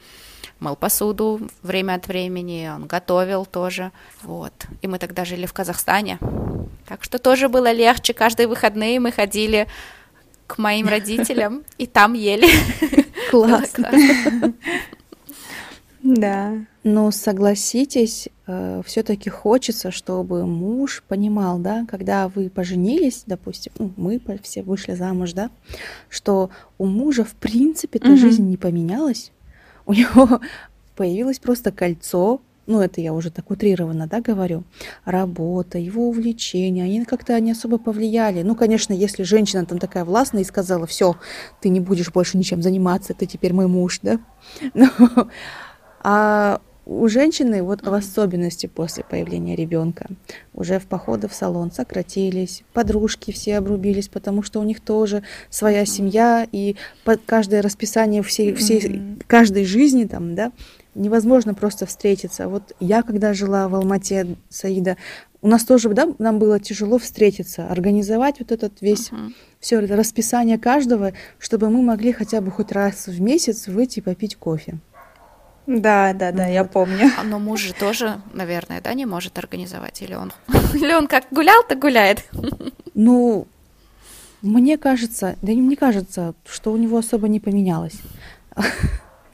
мыл 0.60 0.76
посуду 0.76 1.42
время 1.62 1.96
от 1.96 2.08
времени, 2.08 2.70
он 2.74 2.86
готовил 2.86 3.46
тоже, 3.46 3.92
вот, 4.22 4.54
и 4.82 4.88
мы 4.88 5.00
тогда 5.00 5.26
жили 5.26 5.46
в 5.46 5.54
Казахстане, 5.54 6.20
так 6.88 7.04
что 7.04 7.20
тоже 7.20 7.50
было 7.50 7.72
легче, 7.72 8.14
каждые 8.14 8.48
выходные 8.48 9.00
мы 9.00 9.12
ходили 9.12 9.68
к 10.48 10.58
моим 10.58 10.88
родителям 10.90 11.64
и 11.78 11.86
там 11.88 12.14
ели. 12.14 12.48
Классно. 13.32 13.92
Да. 16.02 16.54
Но 16.86 17.12
согласитесь, 17.12 18.30
э, 18.48 18.82
все-таки 18.86 19.30
хочется, 19.30 19.92
чтобы 19.92 20.46
муж 20.46 21.04
понимал, 21.08 21.60
да, 21.60 21.86
когда 21.90 22.30
вы 22.30 22.50
поженились, 22.50 23.24
допустим, 23.26 23.74
ну, 23.78 23.92
мы 23.98 24.22
все 24.42 24.64
вышли 24.64 24.94
замуж, 24.94 25.34
да, 25.34 25.52
что 26.08 26.50
у 26.78 26.86
мужа 26.86 27.26
в 27.26 27.34
принципе-то 27.34 28.08
угу. 28.08 28.18
жизнь 28.18 28.48
не 28.48 28.56
поменялась, 28.56 29.34
у 29.90 29.94
него 29.94 30.40
появилось 30.96 31.40
просто 31.40 31.72
кольцо, 31.72 32.42
ну 32.68 32.80
это 32.80 33.02
я 33.02 33.12
уже 33.14 33.32
так 33.32 33.50
утрированно, 33.50 34.06
да, 34.06 34.22
говорю, 34.22 34.64
работа, 35.04 35.80
его 35.80 36.08
увлечения, 36.08 36.84
они 36.84 37.04
как-то 37.06 37.40
не 37.40 37.52
особо 37.52 37.80
повлияли. 37.80 38.44
Ну, 38.44 38.56
конечно, 38.56 38.94
если 38.94 39.24
женщина 39.24 39.66
там 39.66 39.80
такая 39.80 40.06
властная 40.06 40.44
и 40.44 40.46
сказала, 40.46 40.86
все, 40.86 41.16
ты 41.60 41.70
не 41.70 41.80
будешь 41.80 42.12
больше 42.12 42.38
ничем 42.38 42.62
заниматься, 42.62 43.16
ты 43.16 43.26
теперь 43.26 43.54
мой 43.54 43.66
муж, 43.66 44.00
да, 44.04 44.20
Но, 44.76 44.90
а 46.02 46.62
у 46.90 47.08
женщины, 47.08 47.62
вот 47.62 47.86
в 47.86 47.94
особенности 47.94 48.66
после 48.66 49.04
появления 49.04 49.56
ребенка, 49.56 50.08
уже 50.56 50.80
в 50.80 50.88
походы 50.88 51.28
в 51.28 51.34
салон 51.36 51.72
сократились, 51.72 52.64
подружки 52.74 53.32
все 53.32 53.58
обрубились, 53.58 54.08
потому 54.08 54.42
что 54.42 54.60
у 54.60 54.64
них 54.64 54.80
тоже 54.80 55.22
своя 55.52 55.86
семья, 55.86 56.48
и 56.52 56.76
под 57.04 57.22
каждое 57.28 57.62
расписание 57.62 58.24
всей, 58.24 58.56
всей 58.56 59.20
каждой 59.28 59.66
жизни 59.66 60.06
там, 60.06 60.34
да, 60.34 60.52
невозможно 60.96 61.54
просто 61.54 61.86
встретиться. 61.86 62.48
Вот 62.48 62.76
я, 62.80 63.04
когда 63.04 63.36
жила 63.36 63.68
в 63.68 63.76
Алмате, 63.76 64.36
Саида, 64.50 64.98
у 65.42 65.48
нас 65.48 65.64
тоже, 65.66 65.90
да, 65.90 66.10
нам 66.18 66.40
было 66.40 66.60
тяжело 66.60 66.98
встретиться, 66.98 67.68
организовать 67.68 68.40
вот 68.40 68.52
этот 68.52 68.82
весь, 68.82 69.10
uh-huh. 69.10 69.32
все 69.60 69.80
расписание 69.80 70.58
каждого, 70.58 71.14
чтобы 71.38 71.70
мы 71.70 71.84
могли 71.84 72.14
хотя 72.14 72.42
бы 72.42 72.50
хоть 72.50 72.72
раз 72.72 73.06
в 73.06 73.22
месяц 73.22 73.68
выйти 73.68 74.00
попить 74.00 74.36
кофе. 74.36 74.80
Да, 75.70 76.14
да, 76.14 76.32
да, 76.32 76.48
я 76.48 76.64
помню. 76.64 77.12
А, 77.16 77.24
но 77.24 77.38
муж 77.38 77.62
же 77.62 77.74
тоже, 77.74 78.22
наверное, 78.34 78.82
да, 78.82 78.92
не 78.96 79.06
может 79.06 79.38
организовать, 79.38 80.02
или 80.02 80.16
он, 80.16 80.34
или 80.74 80.92
он 80.94 81.08
как 81.08 81.26
гулял, 81.30 81.62
так 81.64 81.78
гуляет. 81.78 82.28
Ну, 82.96 83.48
мне 84.42 84.80
кажется, 84.80 85.36
да 85.44 85.54
не 85.54 85.62
мне 85.62 85.76
кажется, 85.76 86.34
что 86.48 86.72
у 86.72 86.78
него 86.78 86.98
особо 86.98 87.28
не 87.28 87.40
поменялось. 87.40 88.00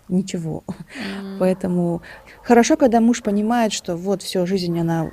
Ничего. 0.10 0.66
Mm. 0.68 1.38
Поэтому 1.40 2.02
хорошо, 2.44 2.76
когда 2.76 3.00
муж 3.00 3.24
понимает, 3.24 3.72
что 3.72 3.96
вот 3.96 4.22
все, 4.22 4.46
жизнь, 4.46 4.78
она 4.78 5.10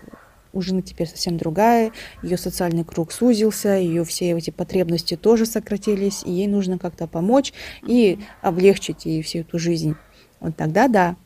у 0.53 0.61
жены 0.61 0.83
теперь 0.83 1.09
совсем 1.09 1.37
другая, 1.37 1.93
ее 2.25 2.37
социальный 2.37 2.85
круг 2.85 3.13
сузился, 3.13 3.77
ее 3.77 4.05
все 4.05 4.33
эти 4.37 4.51
потребности 4.51 5.17
тоже 5.17 5.47
сократились, 5.47 6.25
и 6.25 6.33
ей 6.33 6.49
нужно 6.49 6.79
как-то 6.79 7.07
помочь 7.07 7.53
и 7.87 8.19
облегчить 8.43 9.07
ей 9.07 9.23
всю 9.23 9.39
эту 9.39 9.61
жизнь. 9.61 9.95
Вот 10.43 10.57
тогда 10.57 10.89
да, 10.89 11.17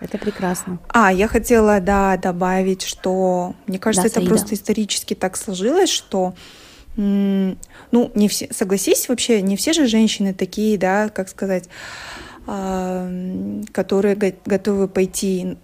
это 0.00 0.18
прекрасно. 0.18 0.78
А, 0.88 1.12
я 1.12 1.28
хотела, 1.28 1.80
да, 1.80 2.16
добавить, 2.16 2.82
что 2.82 3.54
мне 3.66 3.78
кажется, 3.78 4.08
да, 4.08 4.08
это 4.08 4.20
Саида. 4.20 4.28
просто 4.30 4.54
исторически 4.54 5.14
так 5.14 5.36
сложилось, 5.36 5.90
что 5.90 6.34
ну, 6.96 7.56
не 8.14 8.28
все, 8.28 8.48
согласись, 8.52 9.08
вообще, 9.08 9.42
не 9.42 9.56
все 9.56 9.72
же 9.72 9.86
женщины 9.86 10.32
такие, 10.32 10.78
да, 10.78 11.08
как 11.08 11.28
сказать, 11.28 11.68
которые 12.46 14.36
готовы 14.44 14.86
пойти 14.86 15.56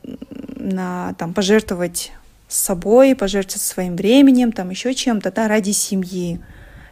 на, 0.57 1.15
там, 1.19 1.35
пожертвовать 1.35 2.13
собой, 2.49 3.15
пожертвовать 3.15 3.63
своим 3.63 3.97
временем, 3.97 4.51
там, 4.51 4.71
еще 4.71 4.95
чем-то, 4.95 5.31
да, 5.31 5.47
ради 5.47 5.71
семьи, 5.71 6.41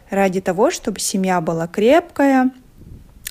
ради 0.09 0.41
того, 0.41 0.71
чтобы 0.71 0.99
семья 0.99 1.41
была 1.41 1.67
крепкая, 1.67 2.51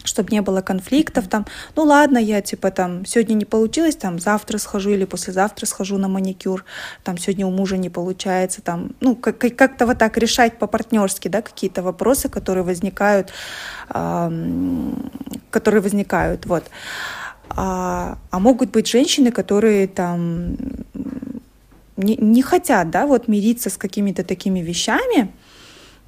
чтобы 0.09 0.33
не 0.33 0.40
было 0.42 0.61
конфликтов, 0.62 1.29
там, 1.29 1.47
ну 1.77 1.85
ладно, 1.85 2.18
я 2.18 2.40
типа 2.40 2.71
там 2.71 3.05
сегодня 3.05 3.35
не 3.35 3.44
получилось, 3.44 3.97
там 3.97 4.18
завтра 4.18 4.59
схожу 4.59 4.90
или 4.90 5.05
послезавтра 5.05 5.66
схожу 5.66 5.99
на 5.99 6.09
маникюр, 6.09 6.64
там 7.05 7.18
сегодня 7.18 7.47
у 7.47 7.51
мужа 7.51 7.77
не 7.77 7.90
получается, 7.90 8.62
там, 8.62 8.90
ну 9.01 9.14
как- 9.14 9.38
как-то 9.38 9.87
вот 9.87 9.99
так 9.99 10.18
решать 10.18 10.59
по-партнерски, 10.59 11.29
да, 11.29 11.42
какие-то 11.42 11.83
вопросы, 11.83 12.29
которые 12.29 12.64
возникают, 12.64 13.33
которые 15.51 15.83
возникают, 15.83 16.47
вот. 16.47 16.64
А, 17.51 18.18
а 18.31 18.38
могут 18.38 18.71
быть 18.71 18.87
женщины, 18.87 19.31
которые 19.33 19.88
там 19.88 20.57
не, 21.97 22.16
не 22.16 22.42
хотят, 22.42 22.90
да, 22.90 23.07
вот 23.07 23.29
мириться 23.29 23.71
с 23.71 23.77
какими-то 23.77 24.23
такими 24.23 24.61
вещами, 24.61 25.33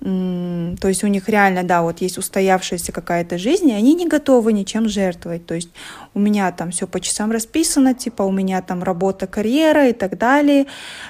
то 0.01 0.89
есть 0.89 1.05
у 1.05 1.09
них 1.09 1.29
реально, 1.29 1.63
да, 1.63 1.83
вот 1.83 2.01
есть 2.01 2.17
устоявшаяся 2.17 2.91
какая-то 2.91 3.37
жизнь, 3.37 3.69
и 3.69 3.75
они 3.75 3.95
не 3.95 4.09
готовы 4.09 4.55
ничем 4.55 4.89
жертвовать. 4.89 5.45
То 5.45 5.55
есть 5.55 5.69
у 6.15 6.19
меня 6.21 6.51
там 6.53 6.71
все 6.71 6.87
по 6.87 7.01
часам 7.01 7.31
расписано, 7.31 7.93
типа 7.93 8.23
у 8.23 8.33
меня 8.33 8.63
там 8.63 8.83
работа, 8.83 9.27
карьера 9.27 9.89
и 9.89 9.93
так 9.93 10.17
далее. 10.17 10.67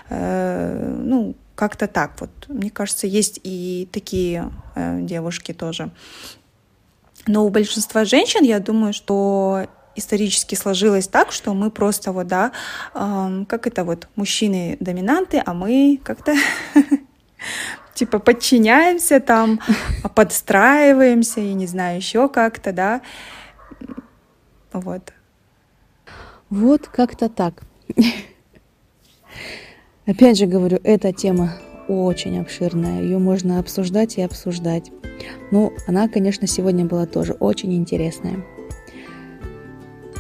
Э, 0.09 0.97
ну, 1.05 1.37
как-то 1.55 1.87
так 1.87 2.21
вот. 2.21 2.31
Мне 2.49 2.71
кажется, 2.71 3.07
есть 3.07 3.39
и 3.45 3.89
такие 3.93 4.51
э, 4.75 5.01
девушки 5.03 5.53
тоже. 5.53 5.91
Но 7.29 7.47
у 7.47 7.51
большинства 7.51 8.05
женщин, 8.05 8.43
я 8.43 8.59
думаю, 8.59 8.93
что 8.93 9.69
исторически 9.95 10.57
сложилось 10.57 11.07
так, 11.07 11.31
что 11.31 11.55
мы 11.55 11.71
просто 11.71 12.13
вот, 12.13 12.27
да, 12.27 12.53
как 12.93 13.67
это 13.67 13.85
вот, 13.85 14.09
мужчины 14.17 14.77
доминанты, 14.81 15.43
а 15.45 15.53
мы 15.53 16.01
как-то 16.03 16.35
типа 17.95 18.19
подчиняемся 18.19 19.21
там, 19.21 19.61
подстраиваемся, 20.15 21.41
я 21.41 21.55
не 21.55 21.67
знаю, 21.67 21.97
еще 21.97 22.29
как-то, 22.29 22.73
да. 22.73 23.03
Вот. 24.73 25.13
Вот 26.49 26.89
как-то 26.89 27.29
так. 27.29 27.63
Опять 30.07 30.39
же 30.39 30.47
говорю, 30.47 30.81
эта 30.83 31.13
тема 31.13 31.53
очень 31.87 32.41
обширная, 32.41 33.03
ее 33.03 33.19
можно 33.19 33.59
обсуждать 33.59 34.19
и 34.19 34.23
обсуждать. 34.23 34.91
Ну, 35.51 35.73
она, 35.87 36.09
конечно, 36.09 36.47
сегодня 36.47 36.85
была 36.85 37.07
тоже 37.07 37.33
очень 37.35 37.75
интересная. 37.75 38.45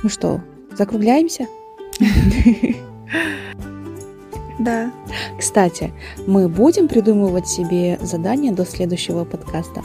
Ну 0.02 0.08
что, 0.08 0.40
закругляемся? 0.76 1.46
Да. 4.60 4.90
Кстати, 5.38 5.92
мы 6.26 6.46
будем 6.48 6.86
придумывать 6.86 7.48
себе 7.48 7.98
задания 8.02 8.52
до 8.52 8.66
следующего 8.66 9.24
подкаста. 9.24 9.82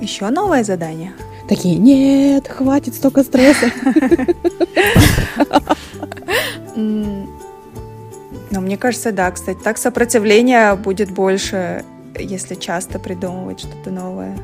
Еще 0.00 0.28
новое 0.30 0.64
задание? 0.64 1.12
Такие, 1.48 1.76
нет, 1.76 2.48
хватит 2.48 2.96
столько 2.96 3.22
стресса. 3.22 3.70
Но 6.74 7.26
мне 8.60 8.76
кажется, 8.76 9.12
да, 9.12 9.30
кстати, 9.30 9.58
так 9.62 9.78
сопротивление 9.78 10.74
будет 10.74 11.12
больше, 11.12 11.84
если 12.18 12.56
часто 12.56 12.98
придумывать 12.98 13.60
что-то 13.60 13.90
новое. 13.92 14.36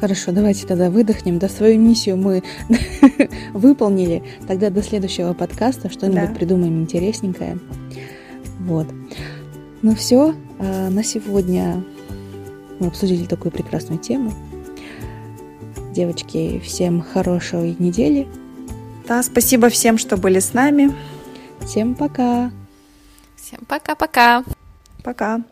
Хорошо, 0.00 0.32
давайте 0.32 0.66
тогда 0.66 0.88
выдохнем. 0.88 1.38
Да, 1.38 1.48
свою 1.50 1.78
миссию 1.78 2.16
мы 2.16 2.42
выполнили. 3.52 4.22
Тогда 4.48 4.70
до 4.70 4.82
следующего 4.82 5.34
подкаста 5.34 5.90
что-нибудь 5.90 6.30
да. 6.30 6.34
придумаем 6.34 6.80
интересненькое. 6.80 7.58
Вот. 8.60 8.86
Ну 9.82 9.94
все, 9.94 10.34
а, 10.58 10.88
на 10.88 11.04
сегодня 11.04 11.84
мы 12.78 12.86
обсудили 12.86 13.26
такую 13.26 13.52
прекрасную 13.52 14.00
тему. 14.00 14.32
Девочки, 15.94 16.60
всем 16.64 17.02
хорошей 17.02 17.76
недели. 17.78 18.26
Да, 19.06 19.22
спасибо 19.22 19.68
всем, 19.68 19.98
что 19.98 20.16
были 20.16 20.38
с 20.38 20.54
нами. 20.54 20.94
Всем 21.66 21.94
пока. 21.94 22.50
Всем 23.36 23.60
пока-пока. 23.68 24.44
Пока. 25.02 25.36
-пока. 25.36 25.42
пока. 25.42 25.49